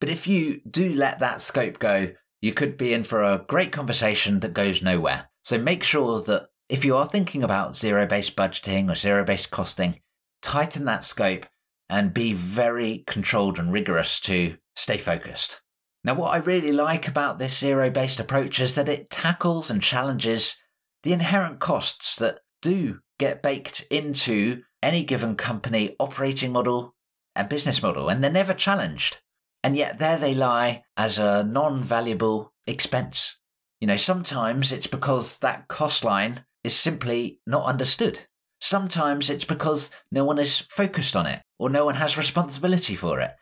But 0.00 0.10
if 0.10 0.26
you 0.26 0.60
do 0.68 0.92
let 0.92 1.20
that 1.20 1.40
scope 1.40 1.78
go, 1.78 2.12
you 2.40 2.52
could 2.52 2.76
be 2.76 2.92
in 2.92 3.04
for 3.04 3.22
a 3.22 3.44
great 3.46 3.72
conversation 3.72 4.40
that 4.40 4.52
goes 4.52 4.82
nowhere. 4.82 5.30
So 5.42 5.58
make 5.58 5.82
sure 5.82 6.20
that 6.20 6.48
if 6.68 6.84
you 6.84 6.96
are 6.96 7.06
thinking 7.06 7.42
about 7.42 7.76
zero 7.76 8.06
based 8.06 8.36
budgeting 8.36 8.90
or 8.90 8.94
zero 8.94 9.24
based 9.24 9.50
costing, 9.50 10.00
tighten 10.42 10.84
that 10.86 11.04
scope 11.04 11.46
and 11.88 12.12
be 12.12 12.32
very 12.32 13.04
controlled 13.06 13.58
and 13.58 13.72
rigorous 13.72 14.18
to 14.20 14.56
stay 14.74 14.98
focused. 14.98 15.62
Now, 16.04 16.14
what 16.14 16.32
I 16.32 16.38
really 16.38 16.72
like 16.72 17.06
about 17.06 17.38
this 17.38 17.56
zero 17.56 17.88
based 17.90 18.18
approach 18.18 18.60
is 18.60 18.74
that 18.74 18.88
it 18.88 19.10
tackles 19.10 19.70
and 19.70 19.82
challenges 19.82 20.56
the 21.02 21.12
inherent 21.12 21.60
costs 21.60 22.16
that 22.16 22.40
do 22.60 23.00
get 23.18 23.42
baked 23.42 23.86
into 23.90 24.62
any 24.82 25.04
given 25.04 25.36
company 25.36 25.94
operating 26.00 26.52
model 26.52 26.94
and 27.36 27.48
business 27.48 27.82
model, 27.82 28.08
and 28.08 28.22
they're 28.22 28.30
never 28.30 28.52
challenged. 28.52 29.18
And 29.62 29.76
yet, 29.76 29.98
there 29.98 30.18
they 30.18 30.34
lie 30.34 30.82
as 30.96 31.18
a 31.18 31.44
non 31.44 31.82
valuable 31.82 32.52
expense. 32.66 33.36
You 33.80 33.86
know, 33.86 33.96
sometimes 33.96 34.72
it's 34.72 34.88
because 34.88 35.38
that 35.38 35.68
cost 35.68 36.04
line 36.04 36.44
is 36.64 36.76
simply 36.76 37.40
not 37.46 37.66
understood. 37.66 38.26
Sometimes 38.60 39.30
it's 39.30 39.44
because 39.44 39.90
no 40.10 40.24
one 40.24 40.38
is 40.38 40.60
focused 40.70 41.16
on 41.16 41.26
it 41.26 41.42
or 41.58 41.68
no 41.68 41.84
one 41.84 41.96
has 41.96 42.16
responsibility 42.16 42.94
for 42.94 43.20
it. 43.20 43.32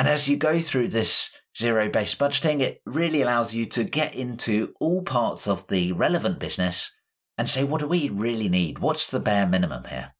And 0.00 0.08
as 0.08 0.30
you 0.30 0.38
go 0.38 0.60
through 0.60 0.88
this 0.88 1.36
zero 1.54 1.90
based 1.90 2.18
budgeting, 2.18 2.62
it 2.62 2.80
really 2.86 3.20
allows 3.20 3.54
you 3.54 3.66
to 3.66 3.84
get 3.84 4.14
into 4.14 4.72
all 4.80 5.02
parts 5.02 5.46
of 5.46 5.66
the 5.66 5.92
relevant 5.92 6.38
business 6.38 6.90
and 7.36 7.46
say, 7.46 7.64
what 7.64 7.80
do 7.80 7.86
we 7.86 8.08
really 8.08 8.48
need? 8.48 8.78
What's 8.78 9.10
the 9.10 9.20
bare 9.20 9.46
minimum 9.46 9.84
here? 9.84 10.14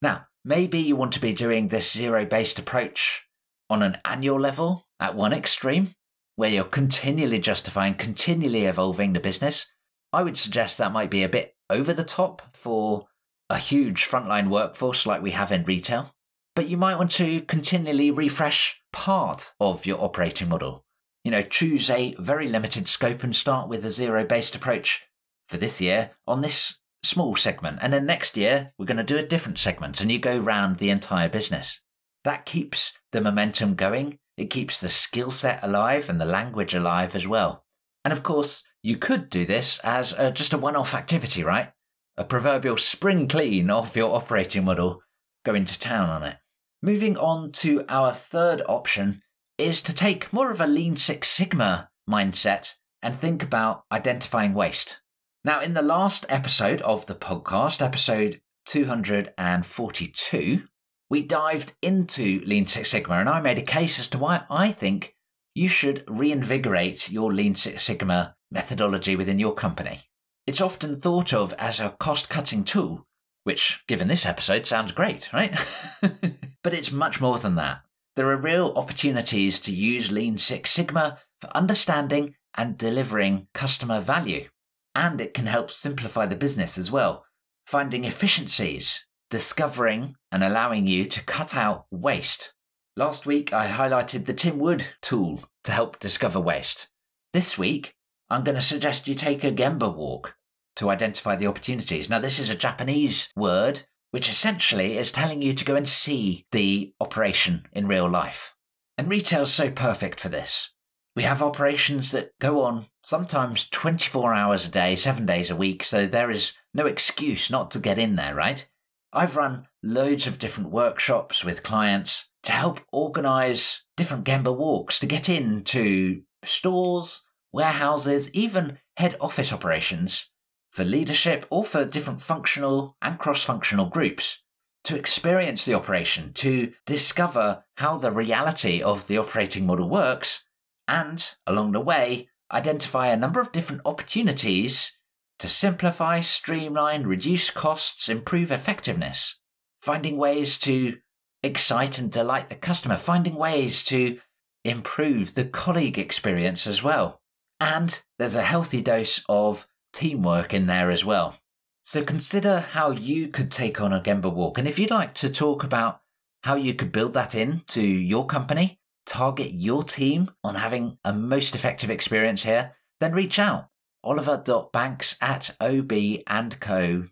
Now, 0.00 0.26
maybe 0.44 0.78
you 0.78 0.94
want 0.94 1.10
to 1.14 1.20
be 1.20 1.32
doing 1.32 1.66
this 1.66 1.92
zero 1.92 2.26
based 2.26 2.60
approach 2.60 3.24
on 3.68 3.82
an 3.82 3.98
annual 4.04 4.38
level 4.38 4.86
at 5.00 5.16
one 5.16 5.32
extreme, 5.32 5.96
where 6.36 6.50
you're 6.50 6.62
continually 6.62 7.40
justifying, 7.40 7.94
continually 7.94 8.66
evolving 8.66 9.14
the 9.14 9.20
business. 9.20 9.66
I 10.12 10.22
would 10.22 10.38
suggest 10.38 10.78
that 10.78 10.92
might 10.92 11.10
be 11.10 11.24
a 11.24 11.28
bit 11.28 11.56
over 11.68 11.92
the 11.92 12.04
top 12.04 12.56
for 12.56 13.08
a 13.50 13.58
huge 13.58 14.04
frontline 14.04 14.48
workforce 14.48 15.06
like 15.06 15.22
we 15.22 15.32
have 15.32 15.50
in 15.50 15.64
retail. 15.64 16.14
But 16.54 16.68
you 16.68 16.76
might 16.76 16.98
want 16.98 17.10
to 17.12 17.40
continually 17.40 18.12
refresh 18.12 18.77
part 18.92 19.52
of 19.60 19.86
your 19.86 20.00
operating 20.00 20.48
model. 20.48 20.84
You 21.24 21.30
know, 21.30 21.42
choose 21.42 21.90
a 21.90 22.14
very 22.18 22.46
limited 22.48 22.88
scope 22.88 23.22
and 23.22 23.34
start 23.34 23.68
with 23.68 23.84
a 23.84 23.90
zero 23.90 24.24
based 24.24 24.54
approach 24.54 25.04
for 25.48 25.56
this 25.56 25.80
year 25.80 26.12
on 26.26 26.40
this 26.40 26.78
small 27.02 27.36
segment. 27.36 27.78
And 27.82 27.92
then 27.92 28.06
next 28.06 28.36
year, 28.36 28.70
we're 28.78 28.86
going 28.86 28.96
to 28.98 29.04
do 29.04 29.16
a 29.16 29.22
different 29.22 29.58
segment 29.58 30.00
and 30.00 30.10
you 30.10 30.18
go 30.18 30.38
round 30.38 30.78
the 30.78 30.90
entire 30.90 31.28
business. 31.28 31.80
That 32.24 32.46
keeps 32.46 32.92
the 33.12 33.20
momentum 33.20 33.74
going. 33.74 34.18
It 34.36 34.50
keeps 34.50 34.80
the 34.80 34.88
skill 34.88 35.30
set 35.30 35.62
alive 35.62 36.08
and 36.08 36.20
the 36.20 36.26
language 36.26 36.74
alive 36.74 37.14
as 37.14 37.26
well. 37.26 37.64
And 38.04 38.12
of 38.12 38.22
course, 38.22 38.64
you 38.82 38.96
could 38.96 39.28
do 39.28 39.44
this 39.44 39.78
as 39.80 40.12
a, 40.12 40.30
just 40.30 40.52
a 40.52 40.58
one 40.58 40.76
off 40.76 40.94
activity, 40.94 41.42
right? 41.42 41.72
A 42.16 42.24
proverbial 42.24 42.76
spring 42.76 43.28
clean 43.28 43.70
of 43.70 43.96
your 43.96 44.14
operating 44.14 44.64
model, 44.64 45.02
go 45.44 45.54
into 45.54 45.78
town 45.78 46.08
on 46.10 46.22
it. 46.22 46.36
Moving 46.80 47.18
on 47.18 47.50
to 47.54 47.84
our 47.88 48.12
third 48.12 48.62
option 48.68 49.20
is 49.58 49.82
to 49.82 49.92
take 49.92 50.32
more 50.32 50.52
of 50.52 50.60
a 50.60 50.66
Lean 50.68 50.96
Six 50.96 51.26
Sigma 51.26 51.90
mindset 52.08 52.74
and 53.02 53.18
think 53.18 53.42
about 53.42 53.82
identifying 53.90 54.54
waste. 54.54 55.00
Now, 55.44 55.60
in 55.60 55.74
the 55.74 55.82
last 55.82 56.24
episode 56.28 56.80
of 56.82 57.06
the 57.06 57.16
podcast, 57.16 57.82
episode 57.82 58.40
242, 58.66 60.68
we 61.10 61.22
dived 61.22 61.72
into 61.82 62.42
Lean 62.46 62.68
Six 62.68 62.90
Sigma 62.90 63.16
and 63.16 63.28
I 63.28 63.40
made 63.40 63.58
a 63.58 63.62
case 63.62 63.98
as 63.98 64.06
to 64.08 64.18
why 64.18 64.44
I 64.48 64.70
think 64.70 65.16
you 65.56 65.68
should 65.68 66.04
reinvigorate 66.06 67.10
your 67.10 67.34
Lean 67.34 67.56
Six 67.56 67.82
Sigma 67.82 68.36
methodology 68.52 69.16
within 69.16 69.40
your 69.40 69.54
company. 69.54 70.02
It's 70.46 70.60
often 70.60 70.94
thought 70.94 71.34
of 71.34 71.52
as 71.54 71.80
a 71.80 71.96
cost 71.98 72.28
cutting 72.28 72.62
tool, 72.62 73.07
which, 73.48 73.82
given 73.88 74.08
this 74.08 74.26
episode, 74.26 74.66
sounds 74.66 74.92
great, 74.92 75.32
right? 75.32 75.52
but 76.62 76.74
it's 76.74 76.92
much 76.92 77.18
more 77.18 77.38
than 77.38 77.54
that. 77.54 77.80
There 78.14 78.28
are 78.28 78.36
real 78.36 78.74
opportunities 78.76 79.58
to 79.60 79.72
use 79.72 80.12
Lean 80.12 80.36
Six 80.36 80.70
Sigma 80.70 81.18
for 81.40 81.56
understanding 81.56 82.34
and 82.58 82.76
delivering 82.76 83.48
customer 83.54 84.00
value 84.00 84.48
and 84.94 85.20
it 85.20 85.32
can 85.32 85.46
help 85.46 85.70
simplify 85.70 86.26
the 86.26 86.36
business 86.36 86.76
as 86.76 86.90
well, 86.90 87.24
finding 87.66 88.04
efficiencies, 88.04 89.06
discovering 89.30 90.16
and 90.32 90.42
allowing 90.42 90.86
you 90.86 91.04
to 91.04 91.24
cut 91.24 91.56
out 91.56 91.86
waste. 91.90 92.52
Last 92.96 93.24
week, 93.24 93.52
I 93.52 93.68
highlighted 93.70 94.26
the 94.26 94.34
Tim 94.34 94.58
Wood 94.58 94.84
tool 95.00 95.44
to 95.64 95.72
help 95.72 96.00
discover 96.00 96.40
waste. 96.40 96.88
This 97.32 97.56
week, 97.56 97.94
I'm 98.28 98.42
going 98.42 98.56
to 98.56 98.60
suggest 98.60 99.06
you 99.06 99.14
take 99.14 99.44
a 99.44 99.52
Gemba 99.52 99.94
walk 99.94 100.36
to 100.78 100.90
identify 100.90 101.36
the 101.36 101.46
opportunities. 101.46 102.08
Now, 102.08 102.18
this 102.18 102.38
is 102.38 102.50
a 102.50 102.54
Japanese 102.54 103.28
word 103.36 103.82
which 104.10 104.28
essentially 104.28 104.96
is 104.96 105.12
telling 105.12 105.42
you 105.42 105.52
to 105.52 105.64
go 105.64 105.74
and 105.74 105.88
see 105.88 106.46
the 106.52 106.94
operation 107.00 107.66
in 107.72 107.86
real 107.86 108.08
life. 108.08 108.54
And 108.96 109.08
retail's 109.08 109.52
so 109.52 109.70
perfect 109.70 110.18
for 110.18 110.28
this. 110.28 110.72
We 111.14 111.24
have 111.24 111.42
operations 111.42 112.12
that 112.12 112.30
go 112.40 112.62
on 112.62 112.86
sometimes 113.04 113.68
24 113.68 114.32
hours 114.34 114.66
a 114.66 114.70
day, 114.70 114.96
seven 114.96 115.26
days 115.26 115.50
a 115.50 115.56
week, 115.56 115.82
so 115.82 116.06
there 116.06 116.30
is 116.30 116.52
no 116.72 116.86
excuse 116.86 117.50
not 117.50 117.70
to 117.72 117.80
get 117.80 117.98
in 117.98 118.16
there, 118.16 118.34
right? 118.34 118.66
I've 119.12 119.36
run 119.36 119.66
loads 119.82 120.26
of 120.26 120.38
different 120.38 120.70
workshops 120.70 121.44
with 121.44 121.62
clients 121.62 122.28
to 122.44 122.52
help 122.52 122.80
organize 122.92 123.82
different 123.96 124.24
Gemba 124.24 124.56
walks 124.56 124.98
to 125.00 125.06
get 125.06 125.28
into 125.28 126.22
stores, 126.44 127.22
warehouses, 127.52 128.32
even 128.32 128.78
head 128.96 129.16
office 129.20 129.52
operations 129.52 130.30
for 130.78 130.84
leadership 130.84 131.44
or 131.50 131.64
for 131.64 131.84
different 131.84 132.22
functional 132.22 132.96
and 133.02 133.18
cross 133.18 133.42
functional 133.42 133.86
groups 133.86 134.44
to 134.84 134.94
experience 134.96 135.64
the 135.64 135.74
operation, 135.74 136.32
to 136.32 136.72
discover 136.86 137.64
how 137.78 137.98
the 137.98 138.12
reality 138.12 138.80
of 138.80 139.08
the 139.08 139.18
operating 139.18 139.66
model 139.66 139.88
works, 139.88 140.44
and, 140.86 141.34
along 141.48 141.72
the 141.72 141.80
way, 141.80 142.28
identify 142.52 143.08
a 143.08 143.16
number 143.16 143.40
of 143.40 143.50
different 143.50 143.82
opportunities 143.84 144.96
to 145.40 145.48
simplify, 145.48 146.20
streamline, 146.20 147.08
reduce 147.08 147.50
costs, 147.50 148.08
improve 148.08 148.52
effectiveness, 148.52 149.34
finding 149.82 150.16
ways 150.16 150.56
to 150.58 150.96
excite 151.42 151.98
and 151.98 152.12
delight 152.12 152.48
the 152.50 152.54
customer, 152.54 152.96
finding 152.96 153.34
ways 153.34 153.82
to 153.82 154.20
improve 154.64 155.34
the 155.34 155.44
colleague 155.44 155.98
experience 155.98 156.68
as 156.68 156.84
well. 156.84 157.20
And 157.58 158.00
there's 158.20 158.36
a 158.36 158.42
healthy 158.42 158.80
dose 158.80 159.24
of 159.28 159.66
teamwork 159.92 160.54
in 160.54 160.66
there 160.66 160.90
as 160.90 161.04
well. 161.04 161.38
So 161.82 162.04
consider 162.04 162.60
how 162.60 162.90
you 162.90 163.28
could 163.28 163.50
take 163.50 163.80
on 163.80 163.92
a 163.92 164.00
Gemba 164.00 164.32
walk. 164.32 164.58
And 164.58 164.68
if 164.68 164.78
you'd 164.78 164.90
like 164.90 165.14
to 165.14 165.30
talk 165.30 165.64
about 165.64 166.00
how 166.42 166.54
you 166.54 166.74
could 166.74 166.92
build 166.92 167.14
that 167.14 167.34
into 167.34 167.82
your 167.82 168.26
company, 168.26 168.78
target 169.06 169.52
your 169.52 169.82
team 169.82 170.30
on 170.44 170.54
having 170.54 170.98
a 171.04 171.12
most 171.12 171.54
effective 171.54 171.88
experience 171.90 172.44
here, 172.44 172.76
then 173.00 173.12
reach 173.12 173.38
out. 173.38 173.68
Oliver.banks 174.04 175.16
at 175.20 175.56
obandco.uk. 175.60 177.08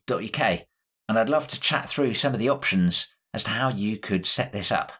And 1.08 1.18
I'd 1.18 1.28
love 1.28 1.46
to 1.48 1.60
chat 1.60 1.88
through 1.88 2.14
some 2.14 2.32
of 2.32 2.38
the 2.38 2.48
options 2.48 3.08
as 3.32 3.44
to 3.44 3.50
how 3.50 3.70
you 3.70 3.96
could 3.96 4.26
set 4.26 4.52
this 4.52 4.70
up. 4.70 4.92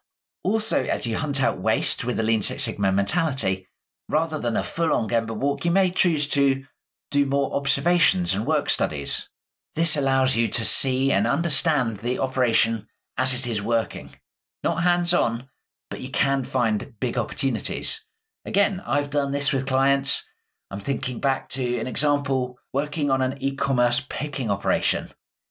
Also, 0.43 0.85
as 0.85 1.07
you 1.07 1.17
hunt 1.17 1.43
out 1.43 1.59
waste 1.59 2.05
with 2.05 2.17
the 2.17 2.23
Lean 2.23 2.43
Six 2.43 2.65
Sigma 2.65 2.93
mentality, 2.93 3.67
rather 4.09 4.39
than 4.39 4.57
a 4.57 4.63
full 4.63 4.93
on 4.93 5.09
Gemba 5.09 5.35
walk, 5.35 5.65
you 5.65 5.71
may 5.71 5.91
choose 5.91 6.27
to 6.29 6.65
do 7.11 7.27
more 7.27 7.53
observations 7.55 8.35
and 8.35 8.47
work 8.47 8.69
studies. 8.69 9.29
This 9.75 9.97
allows 9.97 10.37
you 10.37 10.49
to 10.49 10.65
see 10.65 11.13
and 11.13 11.27
understand 11.27 11.99
the 11.99 12.19
operation 12.19 12.89
as 13.19 13.35
it 13.35 13.47
is 13.47 13.63
working. 13.63 14.11
Not 14.65 14.83
hands 14.83 15.13
on, 15.15 15.49
but 15.91 16.01
you 16.01 16.11
can 16.11 16.45
find 16.45 16.95
big 16.99 17.17
opportunities. 17.19 18.05
Again, 18.45 18.83
I've 18.87 19.11
done 19.11 19.33
this 19.33 19.53
with 19.53 19.67
clients. 19.67 20.25
I'm 20.71 20.81
thinking 20.81 21.21
back 21.21 21.49
to 21.51 21.79
an 21.79 21.87
example 21.87 22.59
working 22.73 23.11
on 23.11 23.23
an 23.23 23.37
e 23.41 23.55
commerce 23.55 24.05
picking 24.09 24.51
operation 24.51 25.11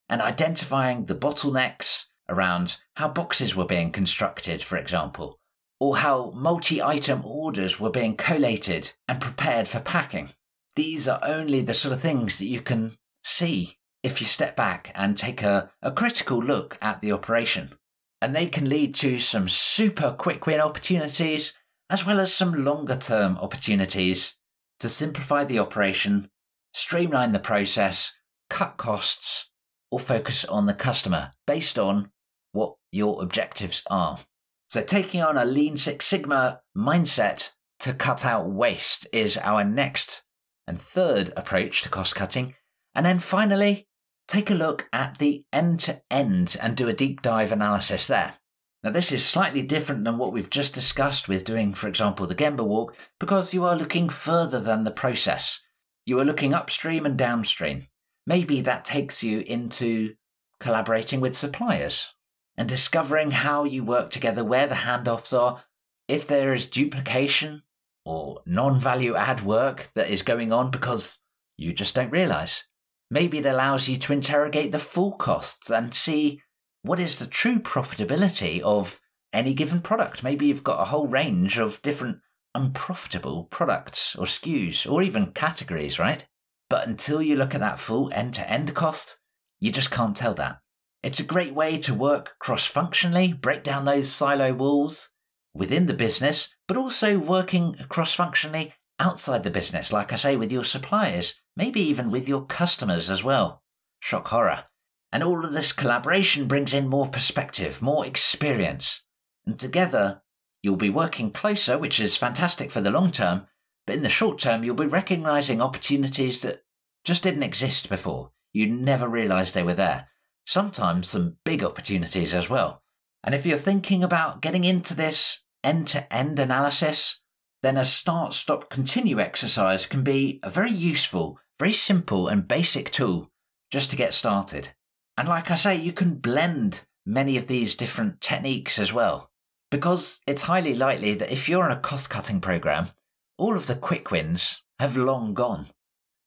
and 0.10 0.22
identifying 0.22 1.06
the 1.06 1.16
bottlenecks 1.16 2.06
around 2.30 2.78
how 2.96 3.08
boxes 3.08 3.56
were 3.56 3.66
being 3.66 3.92
constructed, 3.92 4.64
for 4.64 4.78
example, 4.78 5.40
or 5.80 5.98
how 5.98 6.32
multi 6.32 6.82
item 6.82 7.22
orders 7.26 7.80
were 7.80 7.90
being 7.90 8.16
collated 8.16 8.92
and 9.08 9.22
prepared 9.22 9.68
for 9.68 9.80
packing. 9.80 10.30
These 10.76 11.08
are 11.08 11.20
only 11.24 11.62
the 11.62 11.74
sort 11.74 11.94
of 11.94 12.02
things 12.02 12.40
that 12.40 12.46
you 12.46 12.62
can 12.62 12.98
see 13.24 13.78
if 14.04 14.22
you 14.22 14.28
step 14.28 14.56
back 14.56 14.92
and 14.94 15.18
take 15.18 15.42
a, 15.42 15.72
a 15.82 15.92
critical 15.92 16.38
look 16.40 16.78
at 16.82 17.02
the 17.02 17.12
operation 17.12 17.74
and 18.22 18.36
they 18.36 18.48
can 18.48 18.70
lead 18.70 18.96
to 18.96 19.18
some 19.18 19.48
super 19.48 20.12
quick 20.12 20.46
win 20.46 20.60
opportunities 20.60 21.54
as 21.90 22.06
well 22.06 22.20
as 22.20 22.34
some 22.34 22.66
longer 22.66 22.96
term 22.96 23.38
opportunities 23.38 24.36
to 24.80 24.90
simplify 24.90 25.44
the 25.44 25.60
operation, 25.60 26.30
streamline 26.74 27.32
the 27.32 27.40
process, 27.40 28.14
cut 28.50 28.78
costs, 28.78 29.50
or 29.92 30.00
focus 30.00 30.44
on 30.46 30.66
the 30.66 30.74
customer 30.74 31.32
based 31.48 31.80
on 31.80 32.12
what 32.52 32.76
your 32.92 33.22
objectives 33.22 33.82
are. 33.90 34.20
So, 34.68 34.82
taking 34.82 35.22
on 35.22 35.38
a 35.38 35.46
Lean 35.46 35.78
Six 35.78 36.06
Sigma 36.06 36.62
mindset 36.76 37.52
to 37.80 37.94
cut 37.94 38.26
out 38.26 38.50
waste 38.50 39.08
is 39.14 39.38
our 39.38 39.64
next 39.64 40.24
and 40.68 40.80
third 40.80 41.32
approach 41.36 41.82
to 41.82 41.90
cost 41.90 42.16
cutting. 42.16 42.56
And 42.94 43.06
then 43.06 43.20
finally, 43.20 43.88
take 44.28 44.50
a 44.50 44.56
look 44.56 44.88
at 44.92 45.18
the 45.20 45.46
end 45.52 45.80
to 45.82 46.02
end 46.10 46.58
and 46.62 46.76
do 46.76 46.88
a 46.88 46.94
deep 46.94 47.22
dive 47.22 47.52
analysis 47.52 48.08
there. 48.08 48.36
Now, 48.84 48.92
this 48.92 49.12
is 49.12 49.26
slightly 49.26 49.64
different 49.64 50.04
than 50.04 50.20
what 50.20 50.32
we've 50.32 50.50
just 50.50 50.74
discussed 50.74 51.28
with 51.28 51.44
doing, 51.44 51.74
for 51.74 51.88
example, 51.88 52.28
the 52.28 52.36
Gemba 52.36 52.64
walk, 52.64 52.96
because 53.20 53.54
you 53.54 53.64
are 53.64 53.76
looking 53.76 54.10
further 54.10 54.60
than 54.60 54.84
the 54.84 54.92
process. 54.92 55.62
You 56.06 56.20
are 56.20 56.26
looking 56.26 56.54
upstream 56.54 57.04
and 57.06 57.18
downstream. 57.18 57.88
Maybe 58.28 58.62
that 58.62 58.86
takes 58.86 59.24
you 59.24 59.40
into 59.48 60.16
collaborating 60.60 61.20
with 61.20 61.36
suppliers 61.36 62.14
and 62.58 62.70
discovering 62.70 63.32
how 63.32 63.64
you 63.64 63.84
work 63.84 64.12
together, 64.12 64.44
where 64.44 64.68
the 64.68 64.76
handoffs 64.76 65.38
are, 65.38 65.64
if 66.08 66.28
there 66.28 66.54
is 66.54 66.68
duplication 66.68 67.64
or 68.06 68.42
non 68.46 68.80
value 68.80 69.16
add 69.16 69.42
work 69.42 69.90
that 69.96 70.10
is 70.10 70.22
going 70.22 70.54
on 70.54 70.72
because 70.72 71.20
you 71.58 71.74
just 71.74 71.96
don't 71.96 72.12
realize. 72.12 72.64
Maybe 73.10 73.40
it 73.40 73.46
allows 73.46 73.90
you 73.90 73.98
to 73.98 74.14
interrogate 74.14 74.72
the 74.72 74.80
full 74.80 75.14
costs 75.14 75.70
and 75.70 75.94
see 75.94 76.42
what 76.82 77.00
is 77.00 77.18
the 77.18 77.28
true 77.28 77.60
profitability 77.60 78.62
of 78.62 79.00
any 79.34 79.54
given 79.54 79.82
product. 79.82 80.24
Maybe 80.24 80.48
you've 80.48 80.64
got 80.64 80.82
a 80.82 80.86
whole 80.86 81.08
range 81.08 81.58
of 81.58 81.82
different 81.82 82.20
unprofitable 82.54 83.46
products 83.46 84.16
or 84.16 84.26
SKUs 84.26 84.90
or 84.90 85.02
even 85.02 85.32
categories, 85.32 86.00
right? 86.00 86.26
But 86.70 86.88
until 86.88 87.22
you 87.22 87.36
look 87.36 87.54
at 87.54 87.60
that 87.60 87.80
full 87.80 88.12
end 88.14 88.34
to 88.36 88.50
end 88.50 88.74
cost, 88.74 89.18
you 89.60 89.72
just 89.72 89.92
can't 89.92 90.16
tell 90.16 90.34
that. 90.36 90.60
It's 91.04 91.20
a 91.20 91.24
great 91.24 91.54
way 91.54 91.78
to 91.80 91.94
work 91.94 92.36
cross 92.40 92.66
functionally, 92.66 93.34
break 93.34 93.64
down 93.64 93.86
those 93.86 94.12
silo 94.12 94.54
walls 94.54 95.10
within 95.56 95.86
the 95.86 95.94
business, 95.94 96.54
but 96.68 96.78
also 96.78 97.18
working 97.18 97.76
cross 97.90 98.14
functionally 98.14 98.74
outside 99.00 99.44
the 99.44 99.50
business, 99.50 99.92
like 99.92 100.14
I 100.14 100.18
say, 100.18 100.36
with 100.36 100.52
your 100.52 100.64
suppliers, 100.64 101.36
maybe 101.56 101.82
even 101.82 102.12
with 102.12 102.30
your 102.30 102.46
customers 102.46 103.10
as 103.10 103.24
well. 103.24 103.64
Shock 104.00 104.28
horror. 104.28 104.66
And 105.12 105.24
all 105.24 105.46
of 105.46 105.54
this 105.54 105.72
collaboration 105.72 106.48
brings 106.48 106.74
in 106.74 106.88
more 106.88 107.08
perspective, 107.08 107.82
more 107.82 108.06
experience. 108.06 109.02
And 109.46 109.58
together, 109.58 110.22
you'll 110.62 110.76
be 110.76 110.90
working 110.90 111.32
closer, 111.32 111.78
which 111.78 112.00
is 112.00 112.18
fantastic 112.18 112.72
for 112.72 112.82
the 112.82 112.92
long 112.92 113.12
term, 113.12 113.48
but 113.88 113.96
in 113.96 114.04
the 114.04 114.10
short 114.10 114.40
term, 114.40 114.64
you'll 114.64 114.76
be 114.76 114.86
recognizing 114.86 115.62
opportunities 115.62 116.42
that 116.42 116.64
just 117.04 117.24
didn't 117.24 117.44
exist 117.44 117.88
before. 117.88 118.32
You 118.52 118.68
never 118.68 119.08
realized 119.08 119.54
they 119.54 119.64
were 119.64 119.74
there. 119.74 120.10
Sometimes 120.46 121.08
some 121.08 121.38
big 121.46 121.64
opportunities 121.64 122.34
as 122.34 122.50
well. 122.50 122.82
And 123.24 123.34
if 123.34 123.46
you're 123.46 123.58
thinking 123.58 124.04
about 124.04 124.42
getting 124.42 124.64
into 124.64 124.96
this 124.96 125.45
end 125.66 125.88
to 125.90 126.14
end 126.14 126.40
analysis, 126.40 127.22
then 127.62 127.78
a 127.78 127.86
start, 127.86 128.34
stop, 128.34 128.70
continue 128.70 129.20
exercise 129.20 129.86
can 129.86 130.04
be 130.04 130.40
a 130.44 130.50
very 130.50 130.72
useful, 130.72 131.40
very 131.60 131.74
simple, 131.74 132.28
and 132.28 132.48
basic 132.48 132.92
tool 132.92 133.32
just 133.72 133.90
to 133.90 133.96
get 133.96 134.14
started. 134.14 134.70
And 135.18 135.28
like 135.28 135.50
I 135.50 135.56
say, 135.56 135.76
you 135.76 135.92
can 135.92 136.16
blend 136.16 136.86
many 137.06 137.38
of 137.38 137.48
these 137.48 137.76
different 137.76 138.22
techniques 138.22 138.78
as 138.78 138.94
well. 138.94 139.32
Because 139.72 140.22
it's 140.28 140.44
highly 140.44 140.76
likely 140.76 141.16
that 141.16 141.32
if 141.32 141.50
you're 141.50 141.66
in 141.66 141.72
a 141.72 141.80
cost 141.80 142.10
cutting 142.10 142.40
program, 142.40 142.90
all 143.38 143.56
of 143.56 143.68
the 143.68 143.76
quick 143.76 144.12
wins 144.12 144.62
have 144.80 144.96
long 144.96 145.34
gone. 145.34 145.68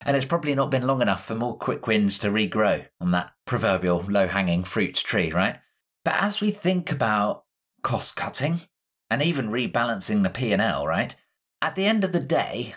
And 0.04 0.16
it's 0.16 0.26
probably 0.26 0.54
not 0.54 0.70
been 0.70 0.86
long 0.86 1.02
enough 1.02 1.24
for 1.24 1.34
more 1.34 1.56
quick 1.56 1.86
wins 1.86 2.18
to 2.18 2.30
regrow 2.30 2.86
on 3.00 3.10
that 3.12 3.30
proverbial 3.46 4.04
low 4.08 4.26
hanging 4.26 4.64
fruit 4.64 4.94
tree, 4.94 5.30
right? 5.32 5.58
But 6.04 6.14
as 6.20 6.40
we 6.40 6.50
think 6.50 6.90
about 6.90 7.44
cost 7.82 8.16
cutting 8.16 8.60
and 9.10 9.22
even 9.22 9.50
rebalancing 9.50 10.22
the 10.22 10.30
P&L, 10.30 10.86
right? 10.86 11.14
At 11.60 11.74
the 11.74 11.86
end 11.86 12.04
of 12.04 12.12
the 12.12 12.20
day, 12.20 12.74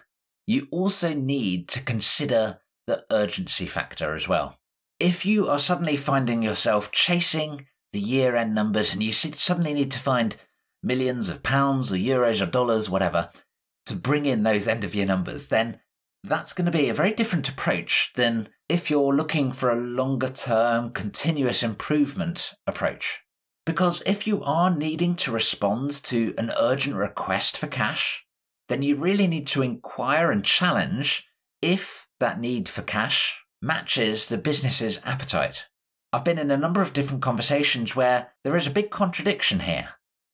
you 0.47 0.67
also 0.71 1.13
need 1.13 1.67
to 1.69 1.81
consider 1.81 2.59
the 2.87 3.05
urgency 3.11 3.65
factor 3.65 4.15
as 4.15 4.27
well. 4.27 4.57
If 4.99 5.25
you 5.25 5.47
are 5.47 5.59
suddenly 5.59 5.95
finding 5.95 6.41
yourself 6.41 6.91
chasing 6.91 7.67
the 7.93 7.99
year 7.99 8.35
end 8.35 8.55
numbers 8.55 8.93
and 8.93 9.03
you 9.03 9.11
suddenly 9.11 9.73
need 9.73 9.91
to 9.91 9.99
find 9.99 10.35
millions 10.83 11.29
of 11.29 11.43
pounds 11.43 11.91
or 11.91 11.95
euros 11.95 12.41
or 12.41 12.45
dollars, 12.45 12.89
whatever, 12.89 13.29
to 13.85 13.95
bring 13.95 14.25
in 14.25 14.43
those 14.43 14.67
end 14.67 14.83
of 14.83 14.95
year 14.95 15.05
numbers, 15.05 15.47
then 15.47 15.79
that's 16.23 16.53
going 16.53 16.65
to 16.65 16.71
be 16.71 16.89
a 16.89 16.93
very 16.93 17.13
different 17.13 17.49
approach 17.49 18.11
than 18.15 18.49
if 18.69 18.89
you're 18.89 19.13
looking 19.13 19.51
for 19.51 19.69
a 19.69 19.75
longer 19.75 20.29
term, 20.29 20.91
continuous 20.91 21.63
improvement 21.63 22.53
approach. 22.67 23.20
Because 23.65 24.01
if 24.05 24.25
you 24.25 24.41
are 24.43 24.71
needing 24.71 25.15
to 25.17 25.31
respond 25.31 25.91
to 26.03 26.33
an 26.37 26.51
urgent 26.57 26.95
request 26.95 27.57
for 27.57 27.67
cash, 27.67 28.25
then 28.69 28.81
you 28.81 28.95
really 28.95 29.27
need 29.27 29.47
to 29.47 29.61
inquire 29.61 30.31
and 30.31 30.43
challenge 30.43 31.27
if 31.61 32.07
that 32.19 32.39
need 32.39 32.67
for 32.67 32.81
cash 32.81 33.39
matches 33.61 34.27
the 34.27 34.37
business's 34.37 34.99
appetite. 35.03 35.65
I've 36.13 36.23
been 36.23 36.39
in 36.39 36.51
a 36.51 36.57
number 36.57 36.81
of 36.81 36.93
different 36.93 37.21
conversations 37.21 37.95
where 37.95 38.33
there 38.43 38.57
is 38.57 38.67
a 38.67 38.71
big 38.71 38.89
contradiction 38.89 39.61
here. 39.61 39.89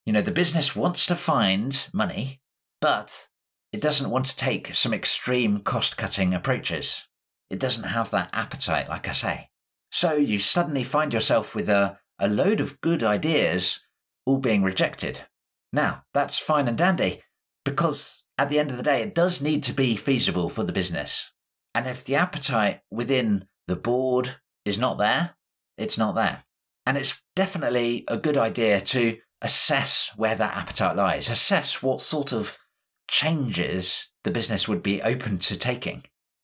You 0.05 0.13
know, 0.13 0.21
the 0.21 0.31
business 0.31 0.75
wants 0.75 1.05
to 1.07 1.15
find 1.15 1.87
money, 1.93 2.41
but 2.79 3.27
it 3.73 3.81
doesn't 3.81 4.09
want 4.09 4.25
to 4.27 4.35
take 4.37 4.73
some 4.73 4.93
extreme 4.93 5.59
cost 5.59 5.97
cutting 5.97 6.33
approaches. 6.33 7.03
It 7.49 7.59
doesn't 7.59 7.83
have 7.83 8.09
that 8.11 8.29
appetite, 8.33 8.89
like 8.89 9.07
I 9.07 9.11
say. 9.11 9.49
So 9.91 10.13
you 10.13 10.39
suddenly 10.39 10.83
find 10.83 11.13
yourself 11.13 11.53
with 11.53 11.69
a, 11.69 11.99
a 12.19 12.27
load 12.27 12.59
of 12.59 12.81
good 12.81 13.03
ideas 13.03 13.85
all 14.25 14.37
being 14.37 14.63
rejected. 14.63 15.25
Now, 15.71 16.03
that's 16.13 16.39
fine 16.39 16.67
and 16.67 16.77
dandy, 16.77 17.21
because 17.63 18.25
at 18.37 18.49
the 18.49 18.59
end 18.59 18.71
of 18.71 18.77
the 18.77 18.83
day, 18.83 19.01
it 19.01 19.15
does 19.15 19.41
need 19.41 19.63
to 19.63 19.73
be 19.73 19.95
feasible 19.95 20.49
for 20.49 20.63
the 20.63 20.71
business. 20.71 21.31
And 21.75 21.87
if 21.87 22.03
the 22.03 22.15
appetite 22.15 22.81
within 22.89 23.45
the 23.67 23.75
board 23.75 24.37
is 24.65 24.77
not 24.77 24.97
there, 24.97 25.35
it's 25.77 25.97
not 25.97 26.15
there. 26.15 26.43
And 26.85 26.97
it's 26.97 27.21
definitely 27.35 28.05
a 28.07 28.17
good 28.17 28.37
idea 28.37 28.81
to 28.81 29.17
assess 29.41 30.11
where 30.15 30.35
that 30.35 30.55
appetite 30.55 30.95
lies, 30.95 31.29
assess 31.29 31.83
what 31.83 32.01
sort 32.01 32.31
of 32.33 32.57
changes 33.09 34.09
the 34.23 34.31
business 34.31 34.67
would 34.67 34.81
be 34.81 35.01
open 35.01 35.37
to 35.39 35.57
taking. 35.57 36.03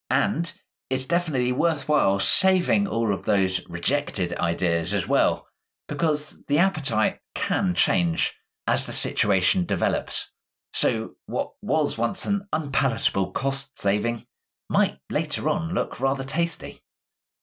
And 0.09 0.53
it's 0.89 1.05
definitely 1.05 1.51
worthwhile 1.51 2.19
saving 2.19 2.87
all 2.87 3.13
of 3.13 3.23
those 3.23 3.67
rejected 3.67 4.37
ideas 4.37 4.93
as 4.93 5.07
well, 5.07 5.47
because 5.87 6.43
the 6.47 6.57
appetite 6.57 7.19
can 7.35 7.73
change 7.73 8.33
as 8.67 8.85
the 8.85 8.93
situation 8.93 9.65
develops. 9.65 10.29
So, 10.73 11.15
what 11.27 11.53
was 11.61 11.97
once 11.97 12.25
an 12.25 12.47
unpalatable 12.51 13.31
cost 13.31 13.77
saving 13.77 14.25
might 14.69 14.97
later 15.09 15.47
on 15.49 15.73
look 15.73 15.99
rather 15.99 16.23
tasty. 16.23 16.79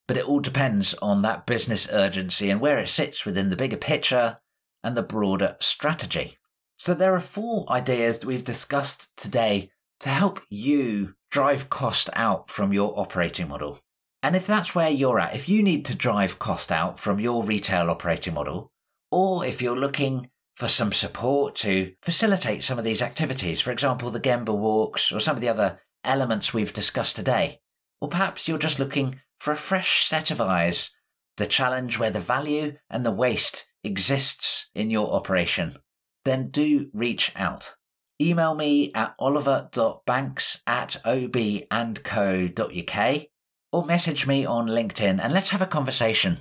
But 0.09 0.17
it 0.17 0.25
all 0.25 0.41
depends 0.41 0.95
on 0.95 1.23
that 1.23 1.47
business 1.47 1.89
urgency 1.93 2.51
and 2.51 2.61
where 2.61 2.79
it 2.79 2.89
sits 2.89 3.25
within 3.25 3.51
the 3.51 3.57
bigger 3.57 3.77
picture 3.77 4.41
and 4.83 4.97
the 4.97 5.03
broader 5.03 5.57
strategy. 5.61 6.39
So, 6.77 6.95
there 6.95 7.15
are 7.15 7.21
four 7.21 7.71
ideas 7.71 8.19
that 8.19 8.27
we've 8.27 8.43
discussed 8.43 9.09
today 9.17 9.71
to 10.01 10.09
help 10.09 10.41
you 10.49 11.15
drive 11.31 11.71
cost 11.71 12.11
out 12.15 12.51
from 12.51 12.73
your 12.73 12.99
operating 12.99 13.49
model. 13.49 13.81
And 14.23 14.37
if 14.37 14.47
that's 14.47 14.75
where 14.75 14.91
you're 14.91 15.19
at, 15.19 15.35
if 15.35 15.49
you 15.49 15.63
need 15.63 15.87
to 15.87 15.95
drive 15.95 16.39
cost 16.39 16.71
out 16.71 16.99
from 16.99 17.19
your 17.21 17.43
retail 17.43 17.91
operating 17.91 18.35
model, 18.35 18.71
or 19.11 19.45
if 19.47 19.63
you're 19.63 19.77
looking 19.77 20.29
for 20.57 20.69
some 20.69 20.93
support 20.93 21.55
to 21.57 21.95
facilitate 22.03 22.63
some 22.63 22.79
of 22.79 22.85
these 22.85 23.01
activities, 23.01 23.61
for 23.61 23.71
example, 23.71 24.11
the 24.11 24.21
Gemba 24.21 24.55
walks 24.55 25.11
or 25.11 25.21
some 25.21 25.37
of 25.37 25.41
the 25.41 25.49
other 25.49 25.81
elements 26.05 26.53
we've 26.53 26.73
discussed 26.73 27.17
today. 27.17 27.61
Or 28.01 28.09
perhaps 28.09 28.47
you're 28.47 28.59
just 28.59 28.79
looking 28.79 29.21
for 29.39 29.53
a 29.53 29.57
fresh 29.57 30.07
set 30.07 30.31
of 30.31 30.41
eyes, 30.41 30.91
the 31.39 31.47
challenge 31.47 31.99
where 31.99 32.11
the 32.11 32.21
value 32.21 32.77
and 32.91 33.07
the 33.07 33.11
waste 33.11 33.67
exists 33.83 34.69
in 34.75 34.91
your 34.91 35.11
operation. 35.13 35.79
Then 36.27 36.51
do 36.51 36.91
reach 36.93 37.33
out. 37.35 37.77
Email 38.21 38.55
me 38.55 38.93
at 38.95 39.15
oliver.banks 39.19 40.61
at 40.67 40.99
obandco.uk 41.07 41.71
or 43.73 43.85
message 43.85 44.27
me 44.27 44.45
on 44.45 44.67
LinkedIn 44.67 45.21
and 45.23 45.33
let's 45.33 45.51
have 45.51 45.63
a 45.63 45.67
conversation 45.67 46.39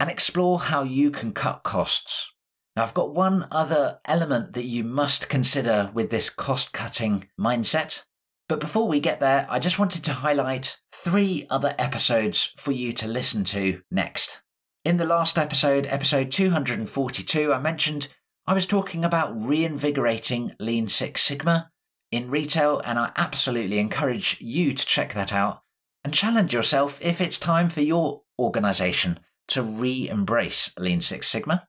and 0.00 0.10
explore 0.10 0.58
how 0.58 0.82
you 0.82 1.10
can 1.10 1.32
cut 1.32 1.62
costs 1.62 2.32
now, 2.74 2.82
I've 2.82 2.94
got 2.94 3.14
one 3.14 3.46
other 3.50 4.00
element 4.06 4.54
that 4.54 4.64
you 4.64 4.82
must 4.82 5.28
consider 5.28 5.90
with 5.92 6.10
this 6.10 6.30
cost 6.30 6.72
cutting 6.72 7.28
mindset. 7.38 8.04
But 8.48 8.60
before 8.60 8.88
we 8.88 8.98
get 8.98 9.20
there, 9.20 9.46
I 9.50 9.58
just 9.58 9.78
wanted 9.78 10.02
to 10.04 10.12
highlight 10.12 10.78
three 10.90 11.46
other 11.50 11.74
episodes 11.78 12.52
for 12.56 12.72
you 12.72 12.92
to 12.94 13.06
listen 13.06 13.44
to 13.44 13.82
next. 13.90 14.42
In 14.84 14.96
the 14.96 15.04
last 15.04 15.38
episode, 15.38 15.86
episode 15.86 16.30
242, 16.30 17.52
I 17.52 17.58
mentioned 17.58 18.08
I 18.46 18.54
was 18.54 18.66
talking 18.66 19.04
about 19.04 19.34
reinvigorating 19.36 20.52
Lean 20.58 20.88
Six 20.88 21.22
Sigma 21.22 21.70
in 22.10 22.30
retail, 22.30 22.80
and 22.84 22.98
I 22.98 23.12
absolutely 23.16 23.78
encourage 23.78 24.38
you 24.40 24.72
to 24.72 24.86
check 24.86 25.12
that 25.12 25.32
out 25.32 25.62
and 26.04 26.14
challenge 26.14 26.52
yourself 26.52 26.98
if 27.04 27.20
it's 27.20 27.38
time 27.38 27.68
for 27.68 27.80
your 27.80 28.22
organization 28.38 29.20
to 29.48 29.62
re 29.62 30.08
embrace 30.08 30.70
Lean 30.78 31.00
Six 31.00 31.28
Sigma. 31.28 31.66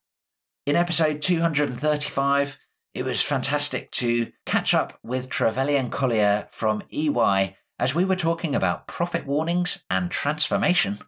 In 0.65 0.75
episode 0.75 1.21
235, 1.21 2.57
it 2.93 3.03
was 3.03 3.21
fantastic 3.21 3.91
to 3.91 4.31
catch 4.45 4.73
up 4.73 4.99
with 5.03 5.29
Trevelyan 5.29 5.89
Collier 5.89 6.47
from 6.51 6.83
EY 6.91 7.55
as 7.79 7.95
we 7.95 8.05
were 8.05 8.15
talking 8.15 8.55
about 8.55 8.87
profit 8.87 9.25
warnings 9.25 9.79
and 9.89 10.09
transformation. 10.11 10.99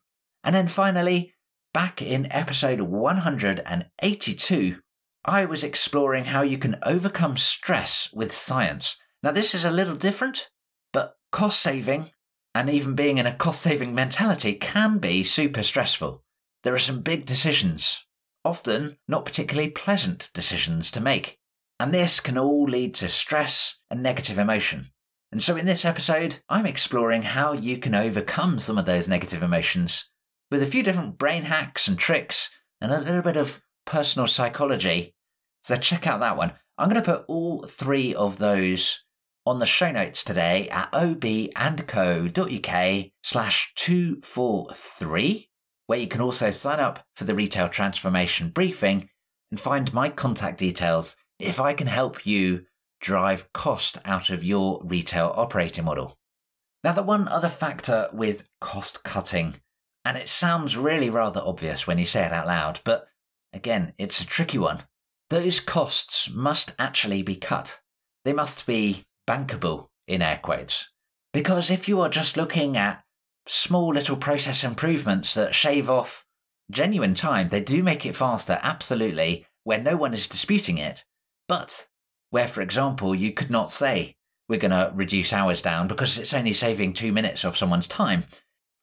And 0.43 0.55
then 0.55 0.67
finally, 0.67 1.33
back 1.73 2.01
in 2.01 2.31
episode 2.31 2.81
182, 2.81 4.77
I 5.23 5.45
was 5.45 5.63
exploring 5.63 6.25
how 6.25 6.41
you 6.41 6.57
can 6.57 6.77
overcome 6.83 7.37
stress 7.37 8.09
with 8.13 8.31
science. 8.31 8.97
Now, 9.23 9.31
this 9.31 9.55
is 9.55 9.63
a 9.63 9.71
little 9.71 9.95
different, 9.95 10.49
but 10.91 11.15
cost 11.31 11.61
saving 11.61 12.11
and 12.55 12.69
even 12.69 12.95
being 12.95 13.19
in 13.19 13.27
a 13.27 13.35
cost 13.35 13.61
saving 13.61 13.93
mentality 13.93 14.53
can 14.53 14.97
be 14.97 15.21
super 15.21 15.61
stressful. 15.61 16.23
There 16.63 16.73
are 16.73 16.79
some 16.79 17.01
big 17.01 17.25
decisions 17.25 18.05
often 18.45 18.97
not 19.07 19.25
particularly 19.25 19.69
pleasant 19.69 20.29
decisions 20.33 20.91
to 20.91 21.01
make. 21.01 21.39
And 21.79 21.93
this 21.93 22.21
can 22.21 22.37
all 22.37 22.63
lead 22.63 22.93
to 22.95 23.09
stress 23.09 23.79
and 23.91 24.01
negative 24.01 24.37
emotion. 24.37 24.91
And 25.31 25.43
so 25.43 25.57
in 25.57 25.65
this 25.65 25.83
episode, 25.83 26.39
I'm 26.47 26.65
exploring 26.65 27.23
how 27.23 27.53
you 27.53 27.77
can 27.77 27.95
overcome 27.95 28.59
some 28.59 28.77
of 28.77 28.85
those 28.85 29.09
negative 29.09 29.43
emotions 29.43 30.05
with 30.49 30.63
a 30.63 30.67
few 30.67 30.83
different 30.83 31.17
brain 31.17 31.43
hacks 31.43 31.87
and 31.87 31.97
tricks 31.97 32.49
and 32.79 32.93
a 32.93 32.99
little 32.99 33.23
bit 33.23 33.35
of 33.35 33.61
personal 33.85 34.27
psychology. 34.27 35.15
So 35.63 35.75
check 35.75 36.07
out 36.07 36.21
that 36.21 36.37
one. 36.37 36.53
I'm 36.77 36.87
going 36.87 37.01
to 37.01 37.11
put 37.11 37.25
all 37.27 37.63
three 37.63 38.13
of 38.13 38.37
those 38.37 39.03
on 39.45 39.59
the 39.59 39.65
show 39.65 39.91
notes 39.91 40.23
today 40.23 40.67
at 40.69 40.91
obandco.uk 40.91 42.31
slash 43.23 43.71
243, 43.75 45.49
where 45.85 45.99
you 45.99 46.07
can 46.07 46.21
also 46.21 46.49
sign 46.49 46.79
up 46.79 47.05
for 47.15 47.25
the 47.25 47.35
retail 47.35 47.67
transformation 47.67 48.49
briefing 48.49 49.09
and 49.51 49.59
find 49.59 49.93
my 49.93 50.09
contact 50.09 50.57
details 50.57 51.15
if 51.39 51.59
I 51.59 51.73
can 51.73 51.87
help 51.87 52.25
you 52.25 52.65
drive 52.99 53.53
cost 53.53 53.99
out 54.03 54.31
of 54.31 54.43
your 54.43 54.81
retail 54.83 55.31
operating 55.35 55.85
model. 55.85 56.17
Now, 56.83 56.93
the 56.93 57.03
one 57.03 57.27
other 57.27 57.49
factor 57.49 58.09
with 58.11 58.47
cost 58.59 59.03
cutting, 59.03 59.57
and 60.03 60.17
it 60.17 60.29
sounds 60.29 60.77
really 60.77 61.09
rather 61.09 61.41
obvious 61.43 61.85
when 61.85 61.99
you 61.99 62.05
say 62.05 62.25
it 62.25 62.31
out 62.31 62.47
loud, 62.47 62.79
but 62.83 63.07
again, 63.53 63.93
it's 63.97 64.21
a 64.21 64.25
tricky 64.25 64.57
one. 64.57 64.83
Those 65.29 65.59
costs 65.59 66.29
must 66.31 66.73
actually 66.77 67.21
be 67.21 67.35
cut. 67.35 67.81
They 68.23 68.33
must 68.33 68.65
be 68.65 69.05
bankable, 69.27 69.87
in 70.07 70.21
air 70.21 70.39
quotes. 70.41 70.89
Because 71.33 71.69
if 71.69 71.87
you 71.87 71.99
are 72.01 72.09
just 72.09 72.37
looking 72.37 72.77
at 72.77 73.03
small 73.47 73.93
little 73.93 74.17
process 74.17 74.63
improvements 74.63 75.33
that 75.33 75.53
shave 75.53 75.89
off 75.89 76.25
genuine 76.71 77.13
time, 77.13 77.49
they 77.49 77.61
do 77.61 77.83
make 77.83 78.05
it 78.05 78.15
faster, 78.15 78.59
absolutely, 78.63 79.45
where 79.63 79.79
no 79.79 79.95
one 79.97 80.13
is 80.13 80.27
disputing 80.27 80.77
it. 80.77 81.03
But 81.47 81.87
where, 82.29 82.47
for 82.47 82.61
example, 82.61 83.13
you 83.13 83.31
could 83.31 83.49
not 83.49 83.69
say, 83.69 84.15
we're 84.47 84.59
going 84.59 84.71
to 84.71 84.91
reduce 84.95 85.33
hours 85.33 85.61
down 85.61 85.87
because 85.87 86.17
it's 86.17 86.33
only 86.33 86.53
saving 86.53 86.93
two 86.93 87.11
minutes 87.11 87.43
of 87.43 87.57
someone's 87.57 87.87
time, 87.87 88.25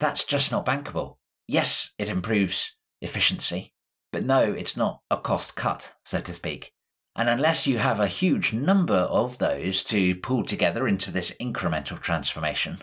that's 0.00 0.24
just 0.24 0.50
not 0.50 0.66
bankable. 0.66 1.16
Yes, 1.46 1.92
it 1.98 2.08
improves 2.08 2.74
efficiency, 3.00 3.72
but 4.12 4.24
no, 4.24 4.40
it's 4.40 4.76
not 4.76 5.00
a 5.10 5.16
cost 5.16 5.54
cut, 5.54 5.94
so 6.04 6.20
to 6.20 6.32
speak. 6.32 6.72
And 7.14 7.28
unless 7.28 7.66
you 7.66 7.78
have 7.78 8.00
a 8.00 8.06
huge 8.06 8.52
number 8.52 8.94
of 8.94 9.38
those 9.38 9.82
to 9.84 10.14
pull 10.16 10.44
together 10.44 10.88
into 10.88 11.10
this 11.10 11.32
incremental 11.40 12.00
transformation, 12.00 12.78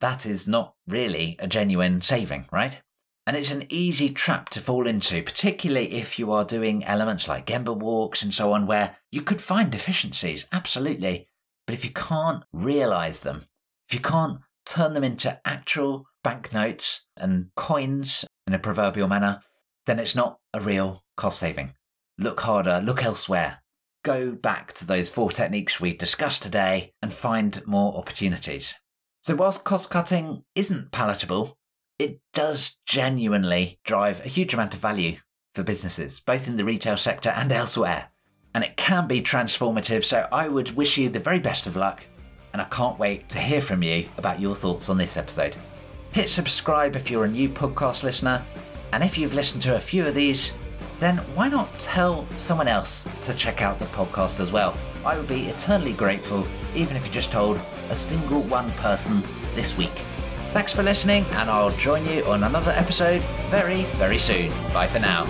that 0.00 0.24
is 0.24 0.46
not 0.46 0.74
really 0.86 1.36
a 1.38 1.48
genuine 1.48 2.00
saving, 2.00 2.46
right? 2.52 2.80
And 3.26 3.36
it's 3.36 3.52
an 3.52 3.66
easy 3.68 4.08
trap 4.08 4.48
to 4.50 4.60
fall 4.60 4.86
into, 4.86 5.22
particularly 5.22 5.92
if 5.92 6.18
you 6.18 6.32
are 6.32 6.44
doing 6.44 6.84
elements 6.84 7.28
like 7.28 7.46
Gemba 7.46 7.76
walks 7.76 8.22
and 8.22 8.34
so 8.34 8.52
on, 8.52 8.66
where 8.66 8.96
you 9.10 9.22
could 9.22 9.40
find 9.40 9.70
deficiencies, 9.70 10.46
absolutely. 10.52 11.28
But 11.66 11.74
if 11.74 11.84
you 11.84 11.92
can't 11.92 12.42
realize 12.52 13.20
them, 13.20 13.44
if 13.88 13.94
you 13.94 14.00
can't 14.00 14.40
turn 14.66 14.94
them 14.94 15.04
into 15.04 15.40
actual 15.44 16.06
banknotes 16.24 17.02
and 17.16 17.50
coins 17.56 18.24
in 18.46 18.54
a 18.54 18.58
proverbial 18.58 19.08
manner, 19.08 19.40
then 19.86 19.98
it's 19.98 20.16
not 20.16 20.38
a 20.52 20.60
real 20.60 21.04
cost 21.16 21.38
saving. 21.38 21.74
Look 22.18 22.40
harder, 22.40 22.80
look 22.82 23.04
elsewhere. 23.04 23.61
Go 24.04 24.32
back 24.32 24.72
to 24.74 24.86
those 24.86 25.08
four 25.08 25.30
techniques 25.30 25.80
we 25.80 25.94
discussed 25.94 26.42
today 26.42 26.92
and 27.00 27.12
find 27.12 27.64
more 27.66 27.96
opportunities. 27.96 28.74
So, 29.20 29.36
whilst 29.36 29.62
cost 29.62 29.90
cutting 29.90 30.42
isn't 30.56 30.90
palatable, 30.90 31.56
it 32.00 32.18
does 32.34 32.78
genuinely 32.84 33.78
drive 33.84 34.18
a 34.20 34.28
huge 34.28 34.54
amount 34.54 34.74
of 34.74 34.80
value 34.80 35.18
for 35.54 35.62
businesses, 35.62 36.18
both 36.18 36.48
in 36.48 36.56
the 36.56 36.64
retail 36.64 36.96
sector 36.96 37.30
and 37.30 37.52
elsewhere. 37.52 38.08
And 38.54 38.64
it 38.64 38.76
can 38.76 39.06
be 39.06 39.22
transformative, 39.22 40.02
so 40.02 40.26
I 40.32 40.48
would 40.48 40.72
wish 40.72 40.98
you 40.98 41.08
the 41.08 41.20
very 41.20 41.38
best 41.38 41.68
of 41.68 41.76
luck, 41.76 42.04
and 42.52 42.60
I 42.60 42.64
can't 42.66 42.98
wait 42.98 43.28
to 43.28 43.38
hear 43.38 43.60
from 43.60 43.84
you 43.84 44.08
about 44.18 44.40
your 44.40 44.56
thoughts 44.56 44.88
on 44.88 44.98
this 44.98 45.16
episode. 45.16 45.56
Hit 46.10 46.28
subscribe 46.28 46.96
if 46.96 47.08
you're 47.08 47.24
a 47.24 47.28
new 47.28 47.48
podcast 47.48 48.02
listener, 48.02 48.44
and 48.92 49.04
if 49.04 49.16
you've 49.16 49.32
listened 49.32 49.62
to 49.62 49.76
a 49.76 49.80
few 49.80 50.04
of 50.04 50.16
these, 50.16 50.52
then 51.02 51.18
why 51.34 51.48
not 51.48 51.68
tell 51.80 52.26
someone 52.36 52.68
else 52.68 53.08
to 53.20 53.34
check 53.34 53.60
out 53.60 53.78
the 53.80 53.86
podcast 53.86 54.38
as 54.38 54.52
well? 54.52 54.76
I 55.04 55.16
would 55.18 55.26
be 55.26 55.46
eternally 55.46 55.94
grateful, 55.94 56.46
even 56.76 56.96
if 56.96 57.04
you 57.04 57.12
just 57.12 57.32
told 57.32 57.60
a 57.88 57.94
single 57.94 58.42
one 58.42 58.70
person 58.72 59.22
this 59.56 59.76
week. 59.76 60.00
Thanks 60.52 60.72
for 60.72 60.84
listening, 60.84 61.24
and 61.32 61.50
I'll 61.50 61.72
join 61.72 62.06
you 62.06 62.24
on 62.26 62.44
another 62.44 62.70
episode 62.72 63.20
very, 63.48 63.82
very 63.96 64.18
soon. 64.18 64.52
Bye 64.72 64.86
for 64.86 65.00
now. 65.00 65.26